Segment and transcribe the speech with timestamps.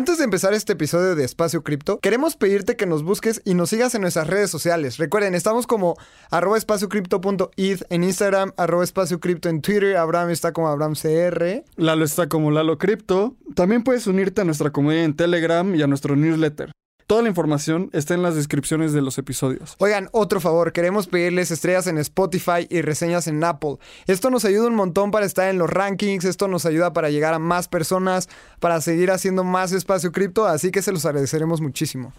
[0.00, 3.68] Antes de empezar este episodio de Espacio Cripto, queremos pedirte que nos busques y nos
[3.68, 4.96] sigas en nuestras redes sociales.
[4.96, 5.94] Recuerden, estamos como
[6.30, 11.64] arroba espaciocripto.id en Instagram, arroba en Twitter, Abraham está como AbrahamCR.
[11.76, 13.36] Lalo está como Lalo Cripto.
[13.54, 16.72] También puedes unirte a nuestra comunidad en Telegram y a nuestro newsletter.
[17.10, 19.74] Toda la información está en las descripciones de los episodios.
[19.78, 23.78] Oigan, otro favor, queremos pedirles estrellas en Spotify y reseñas en Apple.
[24.06, 27.34] Esto nos ayuda un montón para estar en los rankings, esto nos ayuda para llegar
[27.34, 28.28] a más personas,
[28.60, 32.12] para seguir haciendo más espacio cripto, así que se los agradeceremos muchísimo.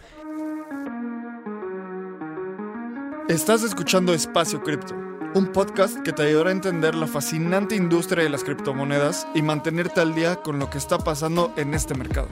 [3.30, 4.94] Estás escuchando Espacio Cripto,
[5.36, 10.02] un podcast que te ayudará a entender la fascinante industria de las criptomonedas y mantenerte
[10.02, 12.28] al día con lo que está pasando en este mercado.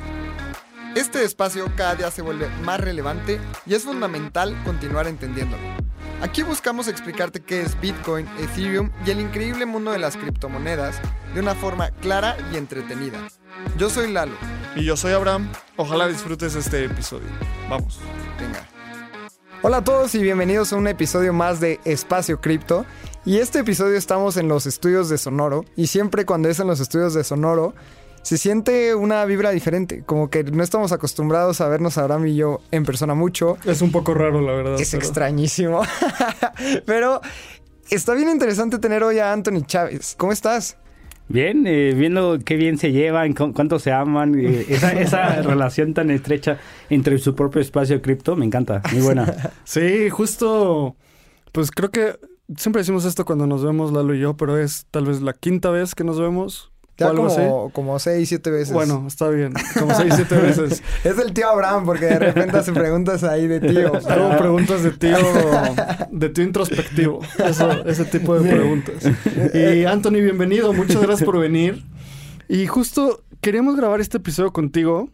[0.95, 5.61] Este espacio cada día se vuelve más relevante y es fundamental continuar entendiéndolo.
[6.21, 10.99] Aquí buscamos explicarte qué es Bitcoin, Ethereum y el increíble mundo de las criptomonedas
[11.33, 13.19] de una forma clara y entretenida.
[13.77, 14.33] Yo soy Lalo.
[14.75, 15.51] Y yo soy Abraham.
[15.77, 17.27] Ojalá disfrutes este episodio.
[17.69, 17.99] Vamos.
[18.39, 18.67] Venga.
[19.61, 22.85] Hola a todos y bienvenidos a un episodio más de Espacio Cripto.
[23.25, 25.65] Y este episodio estamos en los estudios de Sonoro.
[25.75, 27.75] Y siempre cuando es en los estudios de Sonoro,
[28.21, 30.03] se siente una vibra diferente.
[30.05, 33.57] Como que no estamos acostumbrados a vernos Abraham y yo en persona mucho.
[33.65, 34.79] Es un poco raro, la verdad.
[34.79, 35.81] Es extrañísimo.
[36.85, 37.21] pero
[37.89, 40.15] está bien interesante tener hoy a Anthony Chávez.
[40.17, 40.77] ¿Cómo estás?
[41.27, 46.09] Bien, eh, viendo qué bien se llevan, cuánto se aman, eh, esa, esa relación tan
[46.09, 46.57] estrecha
[46.89, 49.51] entre su propio espacio cripto, me encanta, muy buena.
[49.63, 50.95] Sí, justo,
[51.51, 52.15] pues creo que
[52.57, 55.69] siempre decimos esto cuando nos vemos Lalo y yo, pero es tal vez la quinta
[55.69, 58.73] vez que nos vemos como, como seis, siete veces.
[58.73, 59.53] Bueno, está bien.
[59.77, 60.83] Como seis, siete veces.
[61.03, 63.91] es el tío Abraham, porque de repente hace preguntas ahí de tío.
[64.09, 65.17] Hago preguntas de tío,
[66.11, 67.21] de tío introspectivo.
[67.43, 69.03] Eso, ese tipo de preguntas.
[69.53, 70.73] Y Anthony, bienvenido.
[70.73, 71.83] Muchas gracias por venir.
[72.47, 75.09] Y justo queríamos grabar este episodio contigo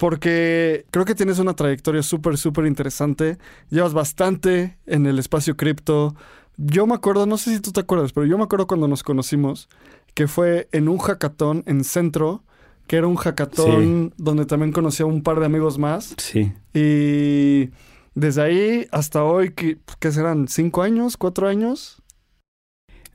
[0.00, 3.36] porque creo que tienes una trayectoria súper, súper interesante.
[3.68, 6.16] Llevas bastante en el espacio cripto.
[6.56, 9.02] Yo me acuerdo, no sé si tú te acuerdas, pero yo me acuerdo cuando nos
[9.02, 9.68] conocimos
[10.14, 12.42] que fue en un hackathon en Centro,
[12.86, 16.14] que era un hackathon donde también conocí a un par de amigos más.
[16.18, 16.52] Sí.
[16.74, 17.70] Y
[18.14, 20.48] desde ahí hasta hoy, ¿qué, serán?
[20.48, 21.16] ¿Cinco años?
[21.16, 22.02] ¿Cuatro años?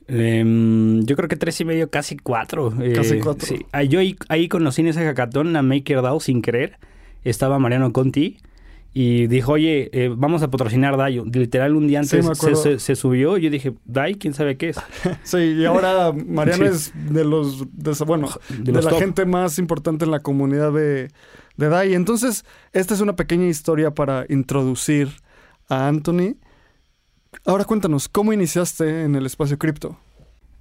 [0.08, 2.72] Em, yo creo que tres y medio, casi cuatro.
[2.94, 3.46] Casi eh, cuatro.
[3.46, 3.66] Sí.
[3.72, 6.78] Ah, yo ahí, conocí en ese hackathon a MakerDAO sin querer.
[7.24, 8.38] Estaba Mariano Conti
[8.98, 11.22] y dijo, oye, eh, vamos a patrocinar DAI.
[11.30, 12.24] Literal, un día antes
[12.78, 13.36] se, subió.
[13.36, 14.78] Yo dije, DAI, quién sabe qué es.
[15.22, 17.66] sí, y ahora Mariano es de los,
[18.06, 21.10] bueno, de, la gente más importante en la comunidad de,
[21.58, 21.92] de DAI.
[21.92, 25.10] Entonces, esta es una pequeña historia para introducir
[25.68, 26.36] a Anthony.
[27.44, 29.98] Ahora cuéntanos, ¿cómo iniciaste en el espacio cripto?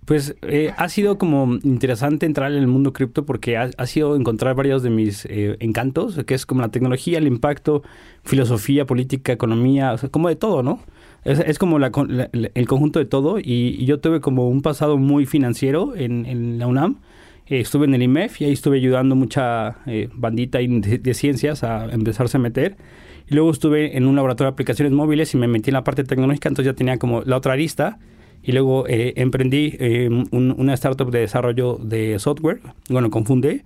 [0.06, 4.56] Pues eh, ha sido como interesante entrar en el mundo cripto porque ha, sido encontrar
[4.56, 7.82] varios de mis eh, encantos, que es como la tecnología, el impacto,
[8.24, 10.80] filosofía, política, economía, o sea, como de todo, ¿no?
[11.24, 16.60] Es, como el conjunto de todo y, yo tuve como un pasado muy financiero en,
[16.60, 17.00] la UNAM.
[17.48, 19.78] Eh, estuve en el IMEF y ahí estuve ayudando mucha
[20.14, 22.78] bandita de, de, ciencias a empezarse a meter.
[23.28, 26.04] Y luego estuve en un laboratorio de aplicaciones móviles y me metí en la parte
[26.04, 27.98] tecnológica, entonces ya tenía como la otra arista
[28.46, 33.66] y luego eh, emprendí eh, una startup de desarrollo de software, bueno, confundé.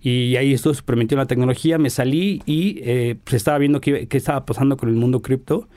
[0.00, 0.52] Y ahí
[0.96, 4.76] metido en la tecnología, me salí y eh, pues estaba viendo qué, qué, estaba pasando
[4.76, 5.68] con el mundo cripto.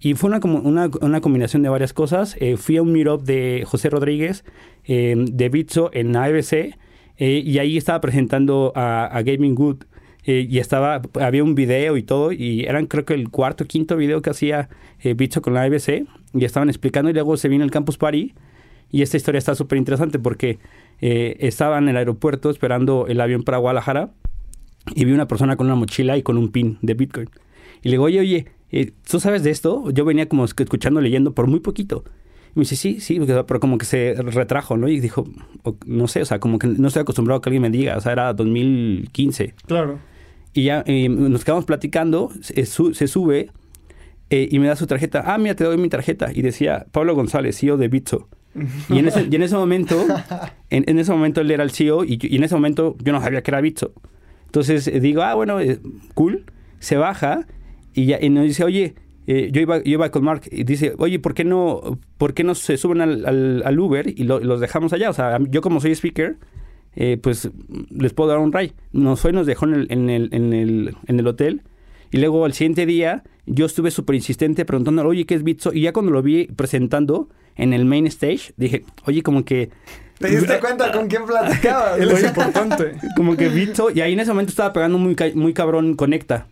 [0.00, 2.36] Y fue una, una, una combinación de varias cosas.
[2.56, 4.44] fui a un meetup de José Rodríguez
[4.86, 6.76] de Bitso en ABC
[7.18, 9.84] y ahí estaba presentando a, Gaming Good.
[10.32, 14.20] Y estaba, había un video y todo, y eran creo que el cuarto quinto video
[14.20, 14.68] que hacía
[15.16, 18.34] Bitso con la ABC y estaban explicando y luego se vino el Campus Party
[18.90, 20.58] y esta historia está súper interesante porque
[21.00, 24.10] eh, estaba en el aeropuerto esperando el avión para Guadalajara
[24.94, 27.28] y vi una persona con una mochila y con un pin de Bitcoin.
[27.82, 29.90] Y le digo, oye, oye, eh, ¿tú sabes de esto?
[29.90, 32.04] Yo venía como escuchando, leyendo por muy poquito.
[32.54, 34.88] Y me dice, sí, sí, pero como que se retrajo, ¿no?
[34.88, 35.26] Y dijo,
[35.84, 38.00] no sé, o sea, como que no estoy acostumbrado a que alguien me diga, o
[38.00, 39.54] sea, era 2015.
[39.66, 39.98] Claro.
[40.54, 43.50] Y ya eh, nos quedamos platicando, se, se sube
[44.30, 45.22] eh, y me da su tarjeta.
[45.26, 46.30] Ah, mira, te doy mi tarjeta.
[46.34, 48.28] Y decía Pablo González, CEO de Bitso.
[48.88, 50.04] Y en ese, y en ese momento,
[50.70, 53.50] en, ese momento él era el CEO y, en ese momento yo no sabía que
[53.50, 53.92] era Bitso.
[54.46, 55.80] Entonces eh, digo, ah, bueno, eh,
[56.14, 56.44] cool.
[56.78, 57.46] Se baja
[57.94, 58.94] y, ya, y nos dice, oye,
[59.26, 62.54] yo, iba, yo iba con Mark y dice, oye, ¿por qué no, por qué no
[62.54, 65.10] se suben al, al, Uber y los dejamos allá?
[65.10, 66.36] O sea, yo como soy speaker,
[67.22, 67.48] pues
[67.90, 68.72] les puedo dar un ray.
[68.92, 71.62] Nos fue, nos dejó en el, en el, en el, en el hotel
[72.10, 75.72] Y luego el siguiente día yo estuve súper insistente preguntándole, oye, ¿qué es Bitso?
[75.72, 79.70] Y ya cuando lo vi presentando en el main stage, dije, oye, como que...
[80.18, 81.98] ¿Te diste cuenta con quién platicabas?
[82.00, 82.92] Él es importante.
[83.16, 86.48] Como que Bitso, y ahí en ese momento estaba pegando muy, ca- muy cabrón Conecta.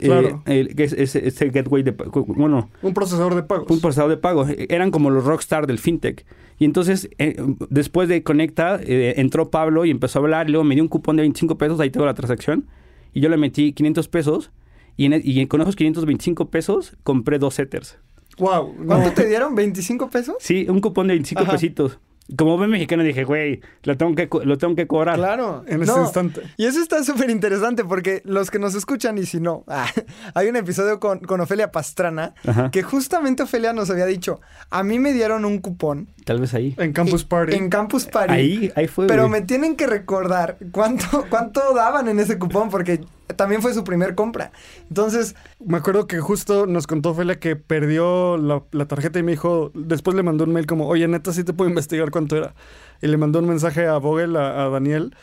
[0.00, 0.42] Claro.
[0.46, 1.92] Eh, el- que es, es- ese gateway de...
[1.92, 3.66] Bueno, Un procesador de pagos.
[3.70, 4.46] un procesador de pago.
[4.68, 6.24] Eran como los rockstar del fintech.
[6.58, 7.36] Y entonces, eh,
[7.70, 10.48] después de Conecta, eh, entró Pablo y empezó a hablar.
[10.48, 11.80] Y luego me dio un cupón de 25 pesos.
[11.80, 12.66] Ahí tengo la transacción.
[13.14, 14.50] Y yo le metí 500 pesos.
[14.96, 17.98] Y, en- y con esos 525 pesos compré dos setters.
[18.38, 18.74] Wow.
[18.86, 19.56] ¿Cuánto te dieron?
[19.56, 20.36] ¿25 pesos?
[20.40, 21.52] Sí, un cupón de 25 Ajá.
[21.52, 21.98] pesitos.
[22.36, 25.16] Como buen mexicano dije, güey, lo tengo que, lo tengo que cobrar.
[25.16, 25.64] Claro.
[25.66, 26.42] En ese No, instante.
[26.56, 29.86] Y eso está súper interesante porque los que nos escuchan y si no, ah,
[30.34, 32.70] hay un episodio con, con Ofelia Pastrana Ajá.
[32.70, 34.40] que justamente Ofelia nos había dicho,
[34.70, 36.74] a mí me dieron un cupón Tal vez ahí.
[36.76, 37.56] En Campus Party.
[37.56, 38.32] en Campus Party.
[38.34, 39.06] Ahí, ahí fue.
[39.06, 39.40] Pero güey.
[39.40, 43.00] me tienen que recordar cuánto, cuánto daban en ese cupón porque
[43.36, 44.52] también fue su primer compra.
[44.88, 45.34] Entonces,
[45.64, 49.70] Me acuerdo que justo nos contó Ophelia que perdió la, la tarjeta y me dijo,
[49.74, 52.54] después le mandó un mail como, oye, neta, sí te puedo investigar cuánto era.
[53.02, 55.14] Y le mandó un mensaje a Vogel, a, a Daniel,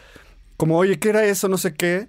[0.57, 1.47] como, oye, ¿qué era eso?
[1.49, 2.07] No sé qué.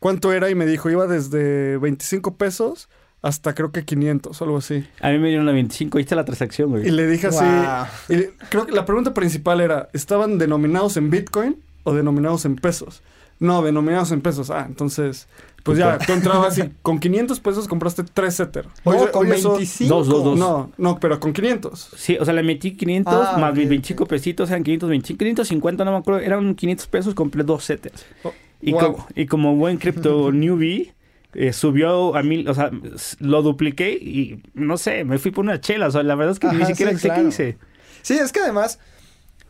[0.00, 0.50] ¿Cuánto era?
[0.50, 2.88] Y me dijo, iba desde 25 pesos
[3.22, 4.86] hasta creo que 500 o algo así.
[5.00, 5.98] A mí me dieron la 25.
[5.98, 6.86] Ahí está la transacción, güey.
[6.86, 7.86] Y le dije así, Wow.
[8.18, 13.02] y creo que la pregunta principal era, ¿estaban denominados en Bitcoin o denominados en pesos?
[13.38, 14.50] No, denominados en pesos.
[14.50, 15.28] Ah, entonces,
[15.62, 18.66] pues ya, tú entrabas y con 500 pesos compraste 3 Ether.
[18.84, 19.94] no, Oye, con oye, eso- 25.
[19.94, 20.38] Dos, dos, dos.
[20.38, 21.90] No, no, pero con 500.
[21.96, 23.70] Sí, o sea, le metí 500 Ah, más mis ok.
[23.70, 28.06] 25 pesitos, eran 525, 550, no me acuerdo, eran 500 pesos, compré dos setters.
[28.22, 28.80] Oh, y, wow.
[28.80, 30.94] como, y como buen cripto newbie,
[31.34, 32.70] eh, subió a mil, o sea,
[33.18, 36.38] lo dupliqué y no sé, me fui por una chela, o sea, la verdad es
[36.38, 37.22] que ni siquiera sí, sé claro.
[37.24, 37.58] qué hice.
[38.00, 38.78] Sí, es que además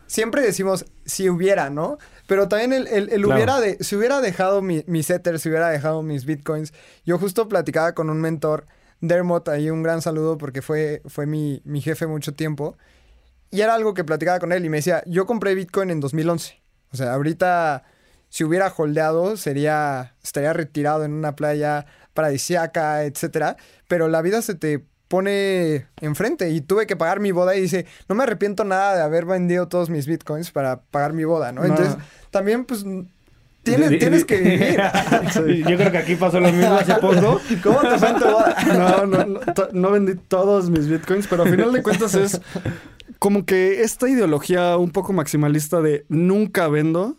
[0.07, 1.97] siempre decimos si hubiera, ¿no?
[2.27, 3.33] Pero también el, el- el Claro.
[3.35, 6.73] hubiera de, si hubiera dejado mi, mis Ethers, si hubiera dejado mis Bitcoins.
[7.05, 8.67] Yo justo platicaba con un mentor,
[9.01, 12.77] Dermot, ahí un gran saludo porque fue, fue mi, mi jefe mucho tiempo.
[13.49, 16.61] Y era algo que platicaba con él y me decía, yo compré Bitcoin en 2011.
[16.91, 17.83] O sea, ahorita
[18.29, 23.55] si hubiera holdeado sería, estaría retirado en una playa paradisiaca, etcétera.
[23.87, 27.85] Pero la vida se te pone enfrente y tuve que pagar mi boda y dice,
[28.09, 31.61] no me arrepiento nada de haber vendido todos mis bitcoins para pagar mi boda, ¿no?
[31.61, 31.67] No.
[31.67, 31.95] Entonces,
[32.31, 32.85] también pues
[33.63, 34.79] tienes, tienes que vivir.
[35.69, 37.39] Yo creo que aquí pasó lo mismo hace poco.
[37.63, 38.55] ¿Cómo te fue en tu boda?
[38.77, 42.41] No, no, no, to- no vendí todos mis bitcoins, pero al final de cuentas es
[43.19, 47.15] como que esta ideología un poco maximalista de nunca vendo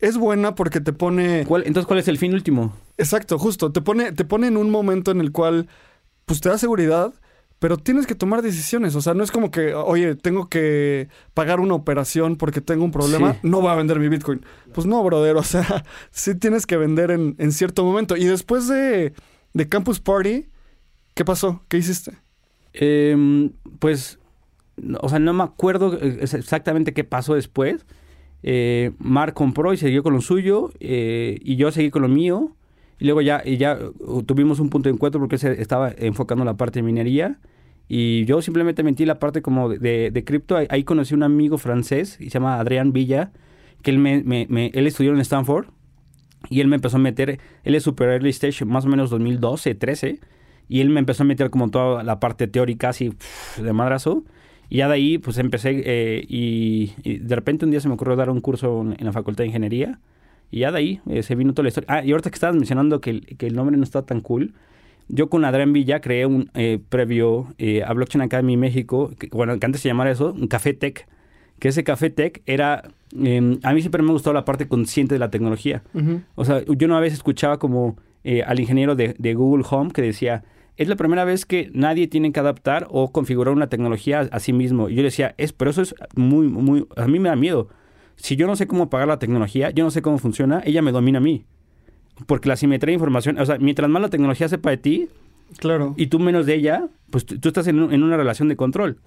[0.00, 2.76] es buena porque te pone ¿Cuál- entonces, ¿cuál es el fin último?
[2.98, 3.72] Exacto, justo.
[3.72, 5.68] Te pone, te pone en un momento en el cual,
[6.28, 7.12] pues te da seguridad,
[7.58, 8.94] pero tienes que tomar decisiones.
[8.94, 12.92] O sea, no es como que, oye, tengo que pagar una operación porque tengo un
[12.92, 13.40] problema, Sí.
[13.42, 14.42] no voy a vender mi Bitcoin.
[14.72, 15.34] Pues no, brother.
[15.36, 18.16] O sea, sí tienes que vender en, en cierto momento.
[18.16, 19.12] Y después de,
[19.54, 20.46] de Campus Party,
[21.14, 21.64] ¿qué pasó?
[21.66, 22.12] ¿Qué hiciste?
[22.74, 23.50] Em,
[23.80, 24.20] pues,
[25.00, 27.84] o sea, no me acuerdo eh, exactamente qué pasó después.
[28.44, 32.54] Eh, Mark compró y siguió con lo suyo eh, y yo seguí con lo mío.
[32.98, 36.42] Y luego ya, y ya uh, tuvimos un punto de encuentro porque se estaba enfocando
[36.42, 37.38] en la parte de minería.
[37.88, 40.56] Y yo simplemente metí la parte como de, de- de cripto.
[40.56, 43.32] Ahí, ahí conocí a un amigo francés y se llama Adrián Villa,
[43.82, 45.66] que él, me, me- me- él estudió en Stanford.
[46.50, 49.74] Y él me empezó a meter, él es super early stage, más o menos 2012,
[49.74, 50.20] 13.
[50.68, 53.12] Y él me empezó a meter como toda la parte teórica así
[53.60, 54.24] de madrazo.
[54.68, 57.94] Y ya de ahí pues empecé eh, y, y de repente un día se me
[57.94, 59.98] ocurrió dar un curso en, en la Facultad de Ingeniería.
[60.50, 61.86] Y ya de ahí eh, se vino toda la historia.
[61.90, 64.54] Ah, y ahorita que estabas mencionando que el, que el nombre no está tan cool.
[65.08, 69.58] Yo con Adrián Villa creé un eh, previo eh, a Blockchain Academy México, que, bueno,
[69.58, 71.06] que antes se llamara eso, un Café Tech.
[71.58, 72.90] Que ese Café Tech era...
[73.18, 75.82] eh, a mí siempre me ha gustado la parte consciente de la tecnología.
[76.34, 80.02] O sea, yo una vez escuchaba como eh, al ingeniero de, de Google Home que
[80.02, 80.44] decía,
[80.76, 84.38] es la primera vez que nadie tiene que adaptar o configurar una tecnología a, a
[84.40, 84.88] sí mismo.
[84.88, 87.68] Y yo le decía, es, pero eso es muy, muy, a mí me da miedo.
[88.18, 90.92] Si yo no sé cómo pagar la tecnología, yo no sé cómo funciona, ella me
[90.92, 91.44] domina a mí.
[92.26, 95.08] Porque la simetría de información, o sea, mientras más la tecnología sepa de ti
[95.58, 95.94] Claro.
[95.96, 98.98] y tú menos de ella, pues tú, estás en, un- en una relación de control.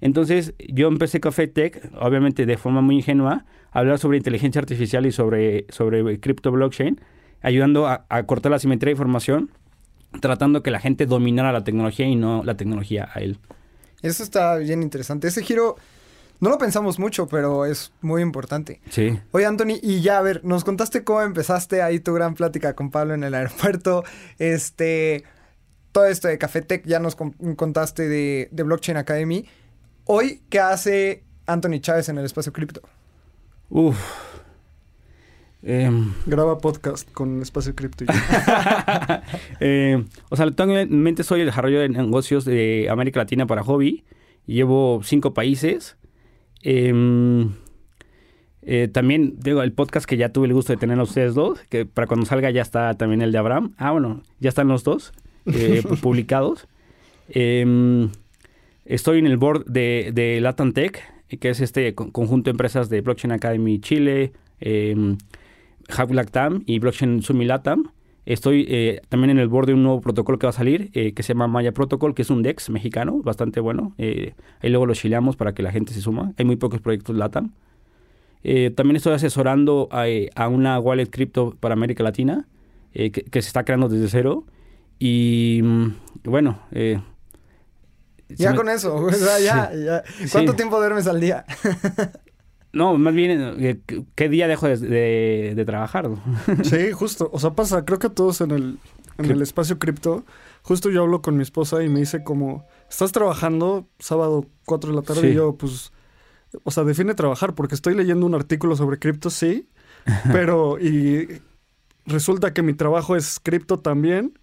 [0.00, 5.06] Entonces, yo empecé Café Tech, obviamente de forma muy ingenua, a hablar sobre inteligencia artificial
[5.06, 7.00] y sobre, sobre cripto blockchain,
[7.42, 9.50] ayudando a, a cortar la simetría de información,
[10.20, 13.38] tratando que la gente dominara la tecnología y no la tecnología a él.
[14.02, 15.26] Eso está bien interesante.
[15.26, 15.76] Ese giro
[16.40, 18.80] no lo pensamos mucho, pero es muy importante.
[18.90, 19.18] Sí.
[19.32, 22.90] Oye, Anthony, y ya, a ver, nos contaste cómo empezaste ahí tu gran plática con
[22.90, 24.04] Pablo en el aeropuerto.
[24.38, 25.24] Este,
[25.92, 29.46] todo esto de Café Tech, ya nos con- contaste de, de Blockchain Academy.
[30.04, 32.82] Hoy, ¿qué hace Anthony Chávez en el espacio cripto?
[33.68, 33.98] Uf.
[35.62, 38.04] Em, Graba podcast con Espacio Cripto.
[39.60, 44.04] eh, o sea, actualmente soy el desarrollo de negocios de América Latina para hobby.
[44.46, 45.97] Llevo cinco países.
[46.62, 47.52] Em,
[48.62, 51.60] eh, también digo el podcast que ya tuve el gusto de tener a ustedes dos,
[51.68, 53.74] que para cuando salga ya está también el de Abraham.
[53.78, 55.12] Ah, bueno, ya están los dos
[55.46, 56.68] eh, publicados.
[57.28, 58.10] Em,
[58.84, 61.02] estoy en el board de, de Latam Tech,
[61.40, 65.16] que es este conjunto de empresas de Blockchain Academy Chile, eh,
[66.10, 67.90] Lactam y Blockchain Sumi Latam.
[68.28, 71.14] Estoy eh, también en el board de un nuevo protocolo que va a salir, eh,
[71.14, 73.94] que se llama Maya Protocol, que es un DEX mexicano, bastante bueno.
[73.96, 76.34] Eh, ahí luego lo chileamos para que la gente se suma.
[76.36, 77.54] Hay muy pocos proyectos LATAM.
[78.44, 80.04] Eh, también estoy asesorando a,
[80.34, 82.46] a, una wallet cripto para América Latina,
[82.92, 84.44] que, que, se está creando desde cero.
[84.98, 85.94] Y mm,
[86.24, 86.58] bueno...
[88.28, 88.56] ya me...
[88.58, 90.02] con eso, o sea, ya, ya.
[90.30, 90.56] ¿Cuánto sí.
[90.56, 91.46] tiempo duermes al día?
[92.72, 93.82] No, más bien,
[94.14, 96.10] ¿qué día dejo de, de, de, trabajar?
[96.64, 97.30] Sí, justo.
[97.32, 98.78] O sea, pasa, creo que todos en el,
[99.16, 100.24] en el espacio cripto,
[100.62, 104.96] justo yo hablo con mi esposa y me dice como, ¿estás trabajando sábado 4 de
[104.96, 105.22] la tarde?
[105.22, 105.26] Sí.
[105.28, 105.92] Y yo, pues,
[106.62, 109.68] o sea, define trabajar, porque estoy leyendo un artículo sobre cripto, sí,
[110.32, 111.40] pero, y
[112.04, 114.38] resulta que mi trabajo es cripto también,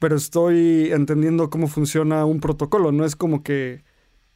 [0.00, 3.84] pero estoy entendiendo cómo funciona un protocolo, no es como que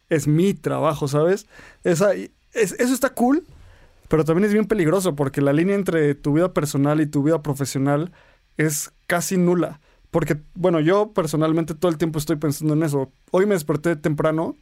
[0.08, 1.46] es mi trabajo, ¿sabes?
[1.82, 2.10] Esa,
[2.54, 3.44] es, eso está cool,
[4.08, 7.42] pero también es bien peligroso porque la línea entre tu vida personal y tu vida
[7.42, 8.12] profesional
[8.56, 9.80] es casi nula.
[10.10, 13.10] Porque, bueno, yo personalmente todo el tiempo estoy pensando en eso.
[13.32, 14.56] Hoy me desperté temprano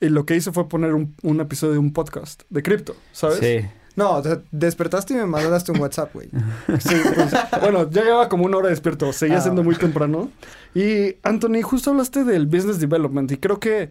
[0.00, 3.38] y lo que hice fue poner un, un episodio de un podcast de cripto, ¿sabes?
[3.38, 3.68] Sí.
[3.96, 6.28] No, o sea, despertaste y me mandaste un WhatsApp, güey.
[6.80, 10.30] Sí, pues, bueno, ya llevaba como una hora despierto, seguía ah, siendo muy temprano.
[10.74, 13.90] Y, Anthony, justo hablaste del business development y creo que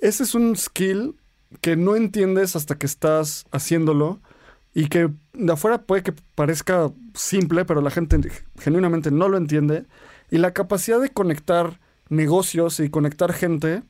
[0.00, 1.16] ese es un skill
[1.60, 4.20] que no entiendes hasta que estás haciéndolo
[4.74, 8.18] y que de afuera puede que parezca simple, pero la gente
[8.58, 9.86] genuinamente no lo entiende.
[10.30, 13.82] Y la capacidad de conectar negocios y conectar gente,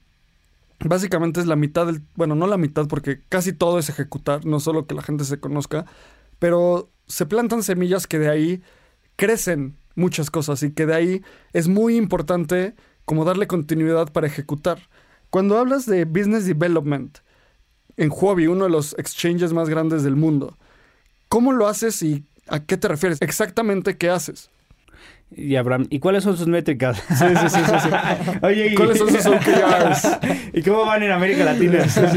[0.80, 4.60] básicamente es la mitad del, bueno, no la mitad porque casi todo es ejecutar, no
[4.60, 5.86] solo que la gente se conozca,
[6.38, 8.62] pero se plantan semillas que de ahí
[9.16, 14.78] crecen muchas cosas y que de ahí es muy importante como darle continuidad para ejecutar.
[15.30, 17.18] Cuando hablas de business development,
[17.96, 20.56] en Huobi, uno de los exchanges más grandes del mundo.
[21.28, 23.20] ¿Cómo lo haces y a qué te refieres?
[23.20, 24.50] Exactamente qué haces.
[25.36, 27.02] Y Abraham, ¿y cuáles son sus métricas?
[27.08, 28.30] Sí, sí, sí, sí, sí.
[28.42, 30.18] Oye, ¿y cuáles son sus OKRs?
[30.52, 31.88] ¿Y cómo van en América Latina?
[31.88, 32.00] Sí.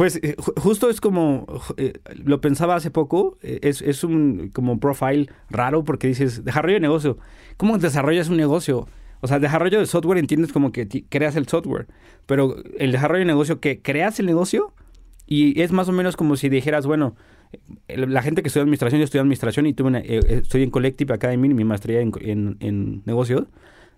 [0.00, 1.44] Pues eh, justo es como,
[1.76, 1.92] eh,
[2.24, 6.80] lo pensaba hace poco, eh, es, es, un como profile raro porque dices, desarrollo de
[6.80, 7.18] negocio.
[7.58, 8.88] ¿Cómo desarrollas un negocio?
[9.20, 11.86] O sea, desarrollo de software entiendes como que creas el software,
[12.26, 14.72] pero el desarrollo de negocio, que creas el negocio
[15.26, 17.14] y es más o menos como si dijeras, bueno,
[17.88, 21.14] la gente que estudia administración, yo estudié administración y tuve una, eh, estoy en Collective
[21.14, 23.44] Academy, mi maestría en, en, en negocios.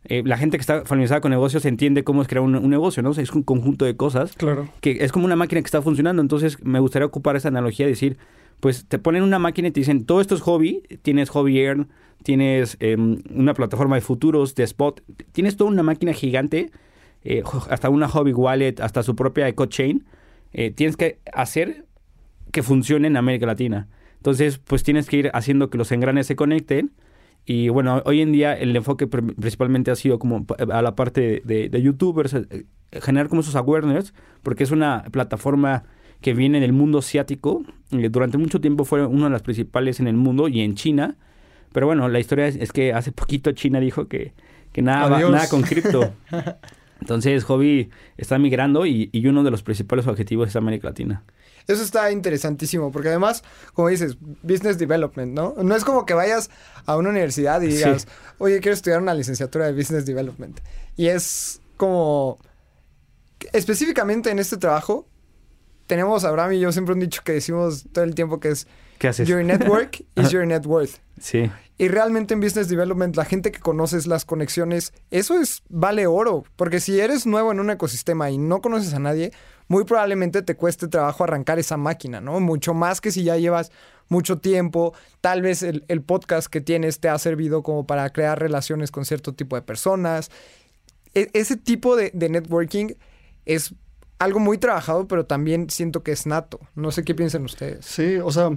[0.04, 3.02] Eh, la gente que está familiarizada con negocios entiende cómo es crear un, un, negocio,
[3.02, 3.10] ¿no?
[3.10, 4.34] O sea, es un conjunto de cosas.
[4.34, 4.68] Claro.
[4.80, 6.20] Que es como una máquina que está funcionando.
[6.20, 8.16] Entonces, me gustaría ocupar esa analogía y decir,
[8.62, 11.88] pues te ponen una máquina y te dicen, todo esto es hobby, tienes hobby earn,
[12.22, 15.02] tienes eh, una plataforma de futuros, de spot,
[15.32, 16.70] tienes toda una máquina gigante,
[17.24, 20.04] eh, hasta una hobby wallet, hasta su propia eco chain,
[20.52, 21.86] eh, tienes que hacer
[22.52, 23.88] que funcione en América Latina.
[24.18, 26.92] Entonces, pues tienes que ir haciendo que los engranes se conecten.
[27.44, 31.68] Y bueno, hoy en día el enfoque principalmente ha sido como a la parte de,
[31.68, 34.14] de youtubers, eh, generar como esos awareness,
[34.44, 35.82] porque es una plataforma
[36.22, 37.64] que viene del mundo asiático.
[37.90, 41.16] durante mucho tiempo fue una de las principales en el mundo y en China.
[41.72, 44.32] Pero bueno, la historia es, es que hace poquito China dijo que,
[44.72, 46.14] que nada, nada con cripto.
[47.00, 51.24] Entonces, Hobby está migrando y, y, uno de los principales objetivos es América Latina.
[51.66, 53.42] Eso está interesantísimo, porque además,
[53.74, 55.54] como dices, business development, ¿no?
[55.60, 56.48] No es como que vayas
[56.86, 58.08] a una universidad y digas, sí.
[58.38, 60.60] oye, quiero estudiar una licenciatura de business development.
[60.96, 62.38] Y es como,
[63.52, 65.08] específicamente en este trabajo,
[65.92, 68.66] tenemos, Abraham y yo siempre un dicho que decimos todo el tiempo que es,
[68.98, 69.28] ¿Qué haces?
[69.28, 71.00] Your network is your net worth.
[71.20, 71.50] Sí.
[71.76, 76.44] Y realmente en Business Development, la gente que conoces, las conexiones, eso es, vale oro.
[76.56, 79.32] Porque si eres nuevo en un ecosistema y no conoces a nadie,
[79.68, 82.40] muy probablemente te cueste trabajo arrancar esa máquina, ¿no?
[82.40, 83.70] Mucho más que si ya llevas
[84.08, 84.94] mucho tiempo.
[85.20, 89.04] Tal vez el, el podcast que tienes te ha servido como para crear relaciones con
[89.04, 90.30] cierto tipo de personas.
[91.12, 92.94] E ese tipo de, de networking
[93.44, 93.74] es
[94.22, 96.60] algo muy trabajado, pero también siento que es nato.
[96.76, 97.84] No sé qué piensan ustedes.
[97.84, 98.50] Sí, o sea,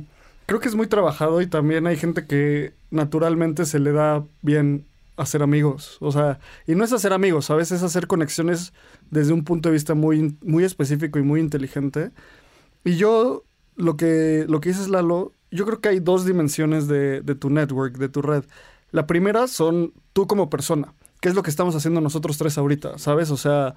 [0.45, 4.86] creo que es muy trabajado y también hay gente que naturalmente se le da bien
[5.17, 5.98] hacer amigos.
[6.01, 8.74] O sea, y no es hacer amigos, a veces es hacer conexiones
[9.10, 12.12] desde un punto de vista muy, muy específico y muy inteligente.
[12.84, 13.43] Y yo,
[13.75, 17.50] lo que, lo que dices, Lalo, yo creo que hay dos dimensiones de, de tu
[17.50, 18.43] network, de tu red.
[18.91, 23.00] La primera son tú como persona, que es lo que estamos haciendo nosotros tres ahorita,
[23.00, 23.31] ¿sabes?
[23.31, 23.74] O sea,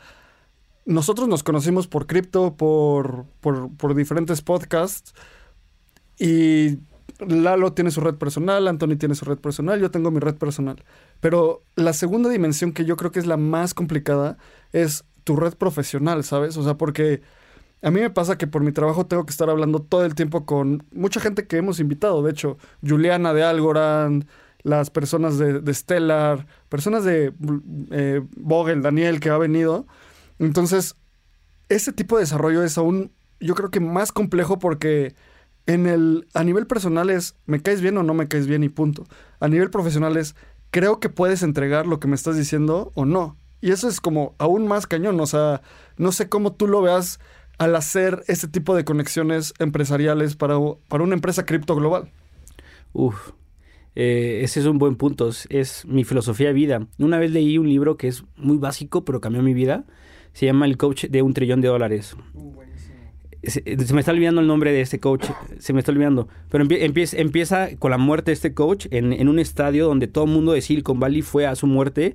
[0.88, 5.12] nosotros nos conocimos por cripto, por, por, por diferentes podcasts
[6.18, 6.78] y
[7.18, 10.82] Lalo tiene su red personal, Anthony tiene su red personal, yo tengo mi red personal.
[11.20, 14.38] Pero la segunda dimensión que yo creo que es la más complicada
[14.72, 16.56] es tu red profesional, ¿sabes?
[16.56, 17.20] O sea, porque
[17.82, 20.46] a mí me pasa que por mi trabajo tengo que estar hablando todo el tiempo
[20.46, 22.22] con mucha gente que hemos invitado.
[22.22, 24.26] De hecho, Juliana de Algorand,
[24.62, 27.34] las personas de, de Stellar, personas de
[27.90, 29.86] eh, Vogel, Daniel, que ha venido.
[30.38, 30.96] Entonces,
[31.68, 35.14] ese tipo de desarrollo es aún, yo creo que más complejo porque
[35.66, 38.68] en el, a nivel personal es, me caes bien o no me caes bien y
[38.68, 39.06] punto.
[39.40, 40.34] A nivel profesional es,
[40.70, 43.36] creo que puedes entregar lo que me estás diciendo o no.
[43.60, 45.20] Y eso es como aún más cañón.
[45.20, 45.62] O sea,
[45.96, 47.20] no sé cómo tú lo veas
[47.58, 50.56] al hacer este tipo de conexiones empresariales para,
[50.88, 52.10] para una empresa cripto global.
[52.92, 53.32] Uf,
[53.94, 55.28] eh, ese es un buen punto.
[55.48, 56.86] Es, mi filosofía de vida.
[56.98, 59.84] Una vez leí un libro que es muy básico, pero cambió mi vida.
[60.38, 62.16] Se llama El coach de un trillón de dólares.
[62.32, 62.52] Uh,
[63.42, 65.24] Se, se, me está olvidando el nombre de este coach,
[65.58, 66.28] se me está olvidando.
[66.48, 70.06] Pero empie, empieza, empieza, con la muerte de este coach en, en, un estadio donde
[70.06, 72.14] todo el mundo de Silicon Valley fue a su muerte.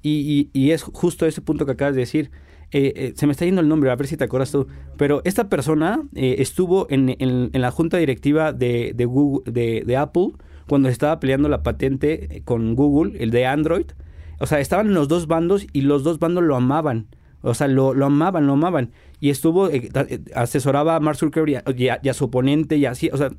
[0.00, 2.30] Y, y, y es justo ese punto que acabas de decir.
[2.70, 4.66] Eh, eh, se me está yendo el nombre, a ver si te acuerdas tú.
[4.96, 9.82] Pero esta persona eh, estuvo en, en, en, la junta directiva de, de, Google, de,
[9.84, 10.30] de Apple
[10.66, 13.88] cuando estaba peleando la patente con Google, el de Android.
[14.40, 17.08] O sea, estaban en los dos bandos y los dos bandos lo amaban.
[17.48, 18.92] O sea, lo, lo amaban, lo amaban.
[19.20, 19.90] Y estuvo, eh,
[20.34, 23.10] asesoraba a Mark Zuckerberg y a, y a, su oponente y así.
[23.12, 23.30] O sea,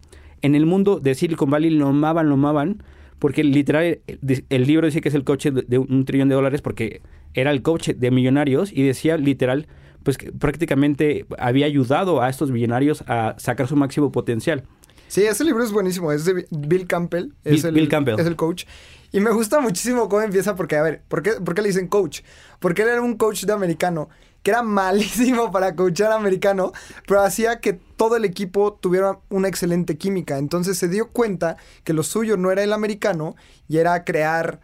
[0.42, 2.84] en el mundo de Silicon Valley lo amaban, lo amaban.
[3.20, 6.36] Porque literal, el, el libro dice que es el coche de, de, un trillón de
[6.36, 7.02] dólares porque
[7.34, 9.68] era el coche de millonarios y decía literal,
[10.04, 14.64] pues que prácticamente había ayudado a estos millonarios a sacar su máximo potencial.
[15.10, 16.12] Sí, ese libro es buenísimo.
[16.12, 17.32] Es de Bill Campbell.
[17.44, 18.20] Es Bill, el, Bill Campbell.
[18.20, 18.66] Es el coach.
[19.12, 21.88] Y me gusta muchísimo cómo empieza porque, a ver, ¿por qué, ¿por qué le dicen
[21.88, 22.22] coach?
[22.60, 24.10] Porque él era un coach de americano
[24.44, 26.72] que era malísimo para coachar americano,
[27.08, 30.38] pero hacía que todo el equipo tuviera una excelente química.
[30.38, 33.36] Entonces se dio cuenta que lo suyo no era el americano
[33.68, 34.62] y era crear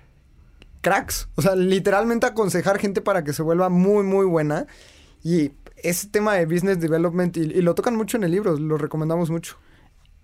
[0.82, 1.28] cracks.
[1.36, 4.68] O sea, literalmente aconsejar gente para que se vuelva muy, muy buena.
[5.24, 8.78] Y ese tema de business development, y, y lo tocan mucho en el libro, lo
[8.78, 9.58] recomendamos mucho.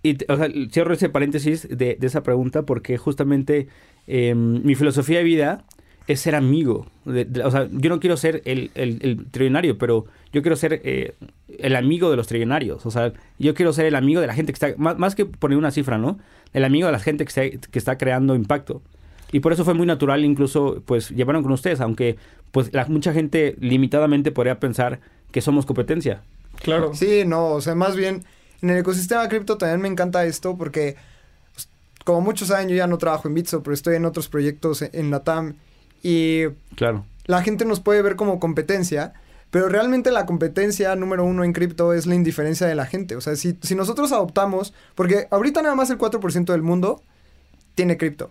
[0.02, 3.68] Y, o sea, cierro ese paréntesis de, de esa pregunta porque justamente
[4.06, 5.64] eh, mi filosofía de vida
[6.08, 6.86] es ser amigo.
[7.04, 10.56] De, de, o sea, yo no quiero ser el, el, el trillonario, pero yo quiero
[10.56, 11.14] ser eh,
[11.58, 12.84] el amigo de los trillonarios.
[12.86, 15.26] O sea, yo quiero ser el amigo de la gente que está, más, más que
[15.26, 16.18] poner una cifra, ¿no?
[16.52, 18.82] El amigo de la gente que está, que está creando impacto.
[19.30, 22.16] Y por eso fue muy natural incluso, pues, llevaron con ustedes, aunque,
[22.50, 26.22] pues, la, mucha gente limitadamente podría pensar que somos competencia.
[26.56, 26.92] Claro.
[26.94, 28.24] Sí, no, o sea, más bien,
[28.62, 30.96] en el ecosistema cripto también me encanta esto porque,
[31.54, 31.68] pues,
[32.04, 35.10] como muchos saben, yo ya no trabajo en Bitso, pero estoy en otros proyectos en
[35.10, 35.54] la TAM
[36.02, 36.44] y
[36.76, 37.04] claro.
[37.26, 39.12] la gente nos puede ver como competencia,
[39.50, 43.16] pero realmente la competencia número uno en cripto es la indiferencia de la gente.
[43.16, 47.02] O sea, si, si nosotros adoptamos, porque ahorita nada más el 4% del mundo
[47.74, 48.30] tiene cripto.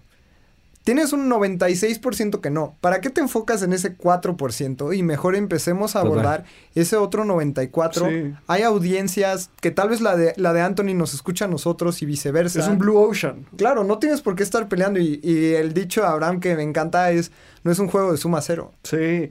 [0.83, 2.75] Tienes un 96% que no.
[2.81, 4.97] ¿Para qué te enfocas en ese 4%?
[4.97, 6.53] Y mejor empecemos a abordar Total.
[6.73, 8.09] ese otro 94%.
[8.09, 8.33] Sí.
[8.47, 12.07] Hay audiencias que tal vez la de, la de Anthony nos escucha a nosotros y
[12.07, 12.59] viceversa.
[12.59, 13.45] Es un Blue Ocean.
[13.57, 14.99] Claro, no tienes por qué estar peleando.
[14.99, 17.31] Y, y el dicho de Abraham que me encanta es,
[17.63, 18.71] no es un juego de suma cero.
[18.81, 19.29] Sí,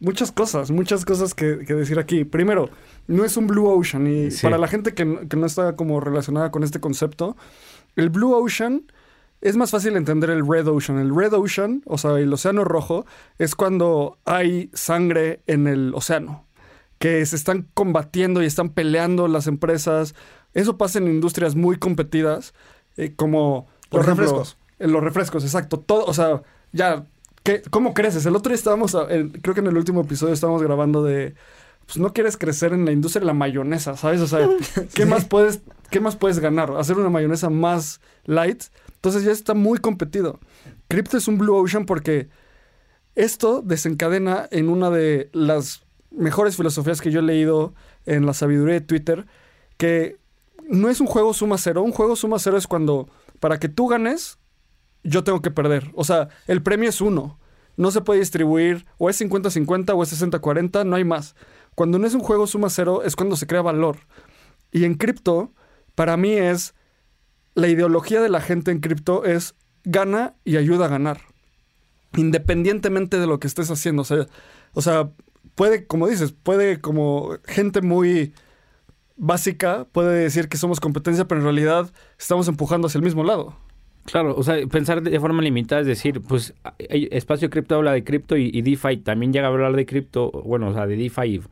[0.00, 2.24] muchas cosas, muchas cosas que, que decir aquí.
[2.24, 2.70] Primero,
[3.06, 4.06] no es un Blue Ocean.
[4.08, 4.42] Y sí.
[4.42, 7.36] para la gente que, que no está como relacionada con este concepto,
[7.94, 8.82] el Blue Ocean
[9.40, 10.98] es más fácil entender el Red Ocean.
[10.98, 13.06] El Red Ocean, o sea, el océano rojo,
[13.38, 16.44] es cuando hay sangre en el océano,
[16.98, 20.14] que se están combatiendo y están peleando las empresas.
[20.54, 22.54] Eso pasa en industrias muy competidas,
[22.96, 24.56] eh, como por los ejemplo, refrescos.
[24.78, 25.78] En los refrescos, exacto.
[25.78, 27.04] Todo, o sea, ya,
[27.44, 28.26] ¿qué, ¿cómo creces?
[28.26, 31.34] El otro día estábamos, el, creo que en el último episodio estábamos grabando de
[31.88, 34.20] pues no quieres crecer en la industria de la mayonesa, ¿sabes?
[34.20, 34.46] O sea,
[34.94, 36.70] ¿qué más puedes, qué más puedes ganar?
[36.76, 38.64] Hacer una mayonesa más light.
[38.98, 40.40] Entonces ya está muy competido.
[40.88, 42.28] Crypto es un blue ocean porque
[43.14, 47.74] esto desencadena en una de las mejores filosofías que yo he leído
[48.06, 49.26] en la sabiduría de Twitter,
[49.76, 50.18] que
[50.68, 51.82] no es un juego suma cero.
[51.82, 53.08] Un juego suma cero es cuando
[53.38, 54.38] para que tú ganes,
[55.04, 55.90] yo tengo que perder.
[55.94, 57.38] O sea, el premio es uno.
[57.76, 61.36] No se puede distribuir o es 50-50 o es 60-40, no hay más.
[61.76, 63.98] Cuando no es un juego suma cero es cuando se crea valor.
[64.72, 65.52] Y en cripto,
[65.94, 66.74] para mí es
[67.54, 71.20] la ideología de la gente en cripto es gana y ayuda a ganar.
[72.16, 74.02] Independientemente de lo que estés haciendo.
[74.02, 74.26] O sea,
[74.72, 75.10] o sea,
[75.54, 78.32] puede, como dices, puede como gente muy
[79.18, 83.56] básica puede decir que somos competencia, pero en realidad estamos empujando hacia el mismo lado.
[84.04, 88.38] Claro, o sea, pensar de forma limitada es decir, pues Espacio Cripto habla de cripto
[88.38, 91.42] y, DeFi también llega a hablar de cripto, bueno, o sea, de DeFi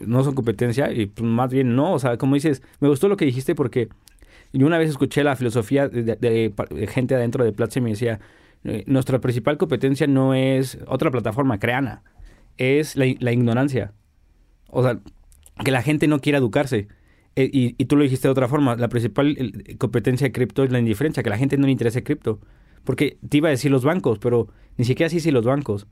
[0.00, 3.16] no son competencia y pues, más bien no, o sea, como dices, me gustó lo
[3.16, 3.88] que dijiste porque
[4.58, 6.52] yo una vez escuché la filosofía de,
[6.88, 8.20] gente adentro de Platzi y me decía,
[8.64, 12.02] eh, nuestra principal competencia no es otra plataforma, creana,
[12.56, 13.92] es la, la ignorancia.
[14.68, 14.98] O sea,
[15.64, 16.88] que la gente no quiera educarse.
[17.34, 19.36] Eh, y, y tú lo dijiste de otra forma, la principal
[19.78, 22.40] competencia de cripto es la indiferencia, que la gente no le interesa cripto.
[22.82, 25.86] Porque te iba a decir los bancos, pero ni siquiera así si los bancos.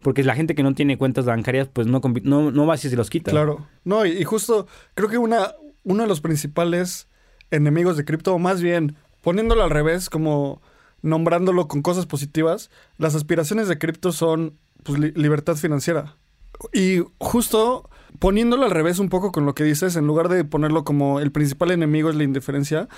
[0.00, 2.96] Porque la gente que no tiene cuentas bancarias, pues no, no, no va si se
[2.96, 3.30] los quita.
[3.30, 3.66] Claro.
[3.84, 7.09] No, y, y justo creo que una, uno de los principales
[7.50, 10.60] enemigos de cripto, o más bien poniéndolo al revés, como
[11.02, 16.16] nombrándolo con cosas positivas, las aspiraciones de cripto son pues, li- libertad financiera.
[16.72, 20.84] Y justo poniéndolo al revés un poco con lo que dices, en lugar de ponerlo
[20.84, 22.88] como el principal enemigo es la indiferencia,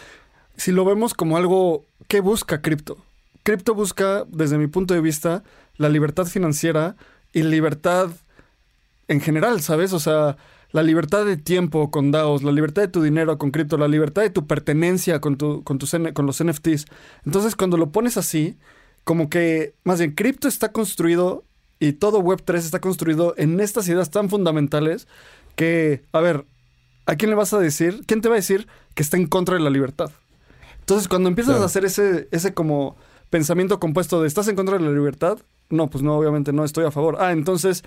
[0.57, 2.99] si lo vemos como algo que busca cripto.
[3.45, 5.43] Cripto busca, desde mi punto de vista,
[5.77, 6.97] la libertad financiera
[7.33, 8.11] y libertad
[9.09, 9.93] en general, ¿sabes?
[9.93, 10.37] O sea,
[10.73, 14.23] la libertad de tiempo con DAOs, la libertad de tu dinero con cripto, la libertad
[14.23, 16.87] de tu pertenencia con, tu, con, tus con los NFTs.
[17.25, 18.57] Entonces, cuando lo pones así,
[19.05, 21.45] como que, más bien, cripto está construido
[21.79, 25.09] y todo Web3 está construido en estas ideas tan fundamentales
[25.57, 26.47] que, a ver,
[27.07, 28.03] ¿a quién le vas a decir?
[28.07, 30.11] ¿Quién te va a decir que está en contra de la libertad?
[30.81, 31.65] Entonces, cuando empiezas Claro.
[31.65, 32.97] a hacer ese, ese como
[33.31, 35.39] pensamiento compuesto de ¿estás en contra de la libertad?
[35.71, 37.17] No, pues no, obviamente no estoy a favor.
[37.19, 37.83] Ah, entonces,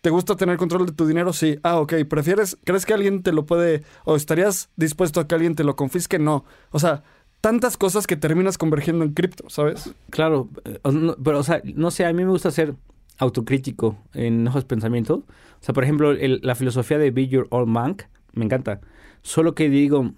[0.00, 1.32] ¿te gusta tener control de tu dinero?
[1.32, 1.58] Sí.
[1.62, 1.94] Ah, ok.
[2.08, 5.76] ¿Prefieres, crees que alguien te lo puede, o estarías dispuesto a que alguien te lo
[5.76, 6.18] confisque?
[6.18, 6.44] No.
[6.70, 7.02] O sea,
[7.40, 9.94] tantas cosas que terminas convergiendo en cripto, ¿sabes?
[10.10, 10.78] Claro, eh,
[11.22, 12.74] pero o sea, no sé, a mí me gusta ser
[13.18, 15.20] autocrítico en esos pensamientos.
[15.20, 15.24] O
[15.64, 18.80] sea, por ejemplo, el- la filosofía de Be Your Own Bank, me encanta.
[19.22, 20.12] Solo que digo,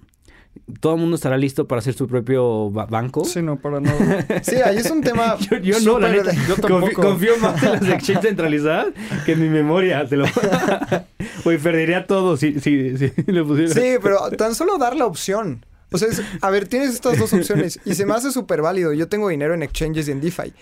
[0.81, 3.25] todo el mundo estará listo para hacer su propio ba- banco.
[3.25, 4.25] Sí, no, para nada.
[4.43, 5.37] Sí, ahí es un tema.
[5.51, 6.33] Yo, yo no, la neta.
[6.33, 7.03] yo confío, tampoco.
[7.03, 8.87] confío más en las exchanges centralizadas
[9.27, 10.07] que en mi memoria.
[10.07, 10.25] Te lo...
[11.45, 13.73] Oye, perdería todo si, si, si lo pusiera.
[13.75, 15.65] Sí, pero tan solo dar la opción.
[15.93, 18.93] O sea, es- a ver, tienes estas dos opciones y se me hace súper válido.
[18.93, 20.53] Yo tengo dinero en exchanges y en DeFi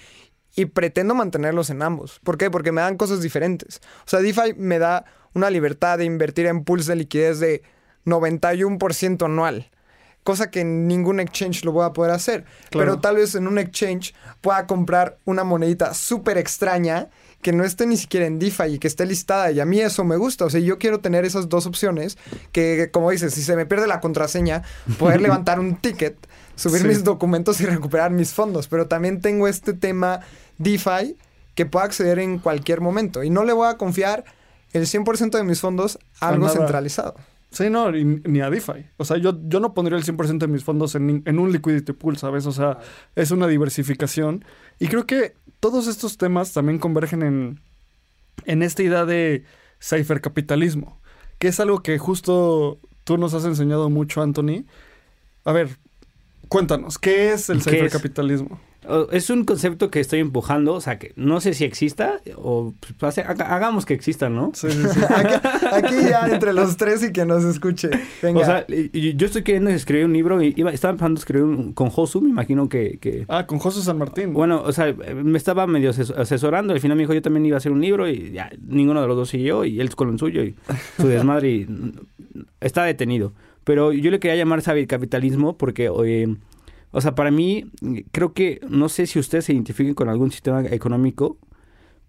[0.56, 2.18] y pretendo mantenerlos en ambos.
[2.24, 2.50] ¿Por qué?
[2.50, 3.80] Porque me dan cosas diferentes.
[4.06, 7.62] O sea, DeFi me da una libertad de invertir en pools de liquidez de
[8.06, 9.70] 91% anual.
[10.28, 12.44] Cosa que en ningún exchange lo voy a poder hacer.
[12.68, 12.84] Claro.
[12.92, 14.12] Pero tal vez en un exchange
[14.42, 17.08] pueda comprar una monedita súper extraña
[17.40, 19.50] que no esté ni siquiera en DeFi y que esté listada.
[19.52, 20.44] Y a mí eso me gusta.
[20.44, 22.18] O sea, yo quiero tener esas dos opciones
[22.52, 24.64] que, como dices, si se me pierde la contraseña,
[24.98, 26.18] poder levantar un ticket,
[26.56, 26.88] subir Sí.
[26.88, 28.68] mis documentos y recuperar mis fondos.
[28.68, 30.20] Pero también tengo este tema
[30.58, 31.16] DeFi
[31.54, 33.22] que puedo acceder en cualquier momento.
[33.24, 34.24] Y no le voy a confiar
[34.74, 37.14] el 100% de mis fondos a algo centralizado.
[37.50, 38.90] Sí, no, ni, ni a DeFi.
[38.98, 41.92] O sea, yo, yo no pondría el 100% de mis fondos en, en un liquidity
[41.92, 42.46] pool, ¿sabes?
[42.46, 42.78] O sea,
[43.16, 44.44] es una diversificación.
[44.78, 47.60] Y creo que todos estos temas también convergen en,
[48.44, 49.44] en esta idea de
[49.80, 51.00] cifercapitalismo,
[51.38, 54.64] que es algo que justo tú nos has enseñado mucho, Anthony.
[55.44, 55.78] A ver,
[56.48, 57.88] cuéntanos, ¿qué es el ¿Qué
[59.12, 59.28] es?
[59.30, 63.54] un concepto que estoy empujando, o sea, que no sé si exista o pues, haga-
[63.54, 64.52] hagamos que exista, ¿no?
[64.54, 65.00] Sí, sí, sí.
[65.08, 67.90] Aquí, aquí ya entre los tres y que nos escuche.
[68.22, 68.40] Venga.
[68.40, 71.72] O sea, yo estoy queriendo escribir un libro y iba, estaba empezando a escribir un,
[71.72, 74.32] con Josu, me imagino que, que- Ah, con José San Martín.
[74.32, 76.72] Bueno, o sea, me estaba medio ases- asesorando.
[76.72, 79.06] Al final me dijo, yo también iba a hacer un libro y ya, ninguno de
[79.08, 80.54] los dos siguió y él con el suyo y
[80.98, 81.66] su desmadre y,
[82.60, 83.32] está detenido.
[83.64, 86.34] Pero yo le quería llamar saber capitalismo porque, eh,
[86.90, 87.70] o sea, para mí,
[88.12, 91.38] creo que, no sé si ustedes se identifiquen con algún sistema económico,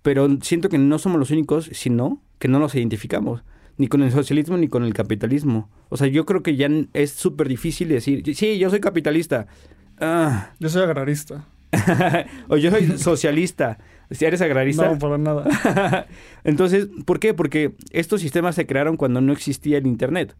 [0.02, 3.44] pero siento que no somos los únicos, sino que no nos identificamos.
[3.78, 5.70] Ni con el socialismo ni con el capitalismo.
[5.90, 9.48] O sea, yo creo que ya es súper difícil decir, sí, yo soy capitalista.
[10.00, 11.46] Ah, Yo soy agrarista.
[12.48, 13.78] o yo soy socialista.
[14.12, 14.90] Si eres agrarista.
[14.90, 16.08] No, para nada.
[16.44, 17.34] Entonces, ¿por qué?
[17.34, 20.36] Porque estos sistemas se crearon cuando no existía el Internet.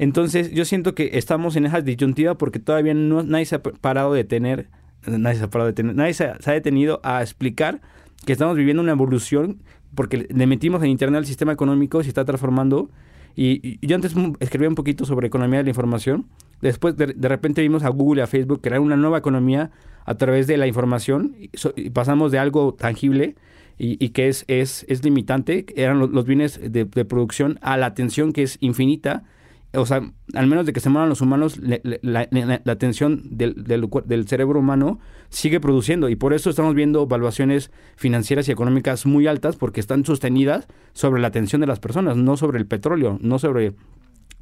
[0.00, 4.14] Entonces, yo siento que estamos en esa disyuntiva porque todavía no, nadie se ha parado
[4.14, 4.70] de tener,
[5.06, 7.82] nadie se ha parado de tener, nadie se ha, detenido a explicar
[8.24, 9.58] que estamos viviendo una evolución
[9.94, 12.88] porque le metimos en Internet al sistema económico, se está transformando.
[13.36, 16.24] Y, yo antes escribía un poquito sobre economía de la información.
[16.62, 19.70] Después, de, repente vimos a Google y a Facebook crear una nueva economía
[20.06, 23.34] a través de la información y, so- y pasamos de algo tangible
[23.76, 28.32] y, y que es, es, es limitante, eran los, bienes de producción, a la atención
[28.32, 29.24] que es infinita.
[29.72, 30.02] O sea,
[30.34, 34.28] al menos de que se mueran los humanos, le- le- la, la- atención del, del,
[34.28, 36.08] cerebro humano sigue produciendo.
[36.08, 41.20] Y por eso estamos viendo valuaciones financieras y económicas muy altas, porque están sostenidas sobre
[41.22, 43.74] la atención de las personas, no sobre el petróleo, no sobre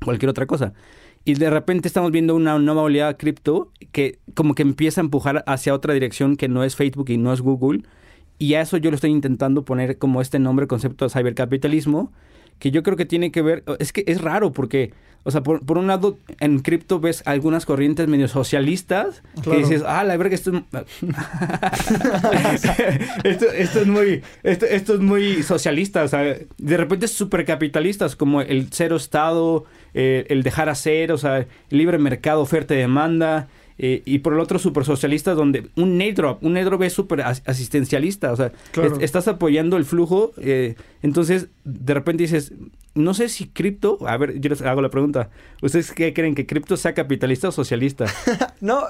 [0.03, 0.73] cualquier otra cosa.
[1.25, 5.45] Y de repente estamos viendo una nueva oleada cripto que como que empieza a empujar
[5.47, 7.83] hacia otra dirección que no es Facebook y no es Google.
[8.39, 12.13] Y a eso yo lo estoy intentando poner como este nombre, concepto de cybercapitalismo,
[12.59, 14.93] que yo creo que tiene que ver, es que es raro porque,
[15.25, 19.83] o sea, por, por un lado en cripto ves algunas corrientes medio socialistas que dices,
[19.87, 20.63] ah, la verdad que esto es...
[23.25, 28.17] esto, esto, es muy, esto, esto, es muy socialista, o sea, de repente es supercapitalistas
[28.17, 32.79] como el cero estado, eh, el dejar hacer, o sea, el libre mercado, oferta y
[32.79, 33.49] demanda.
[33.81, 38.33] Eh, y por el otro super socialista donde un airdrop, un airdrop es súper asistencialista,
[38.33, 38.53] o sea,
[39.01, 42.53] estás apoyando el flujo, eh, entonces de repente dices,
[42.95, 45.31] no sé si cripto, a ver, yo les hago la pregunta,
[45.63, 48.07] ¿ustedes qué creen que cripto sea capitalista o socialista?
[48.61, 48.83] no,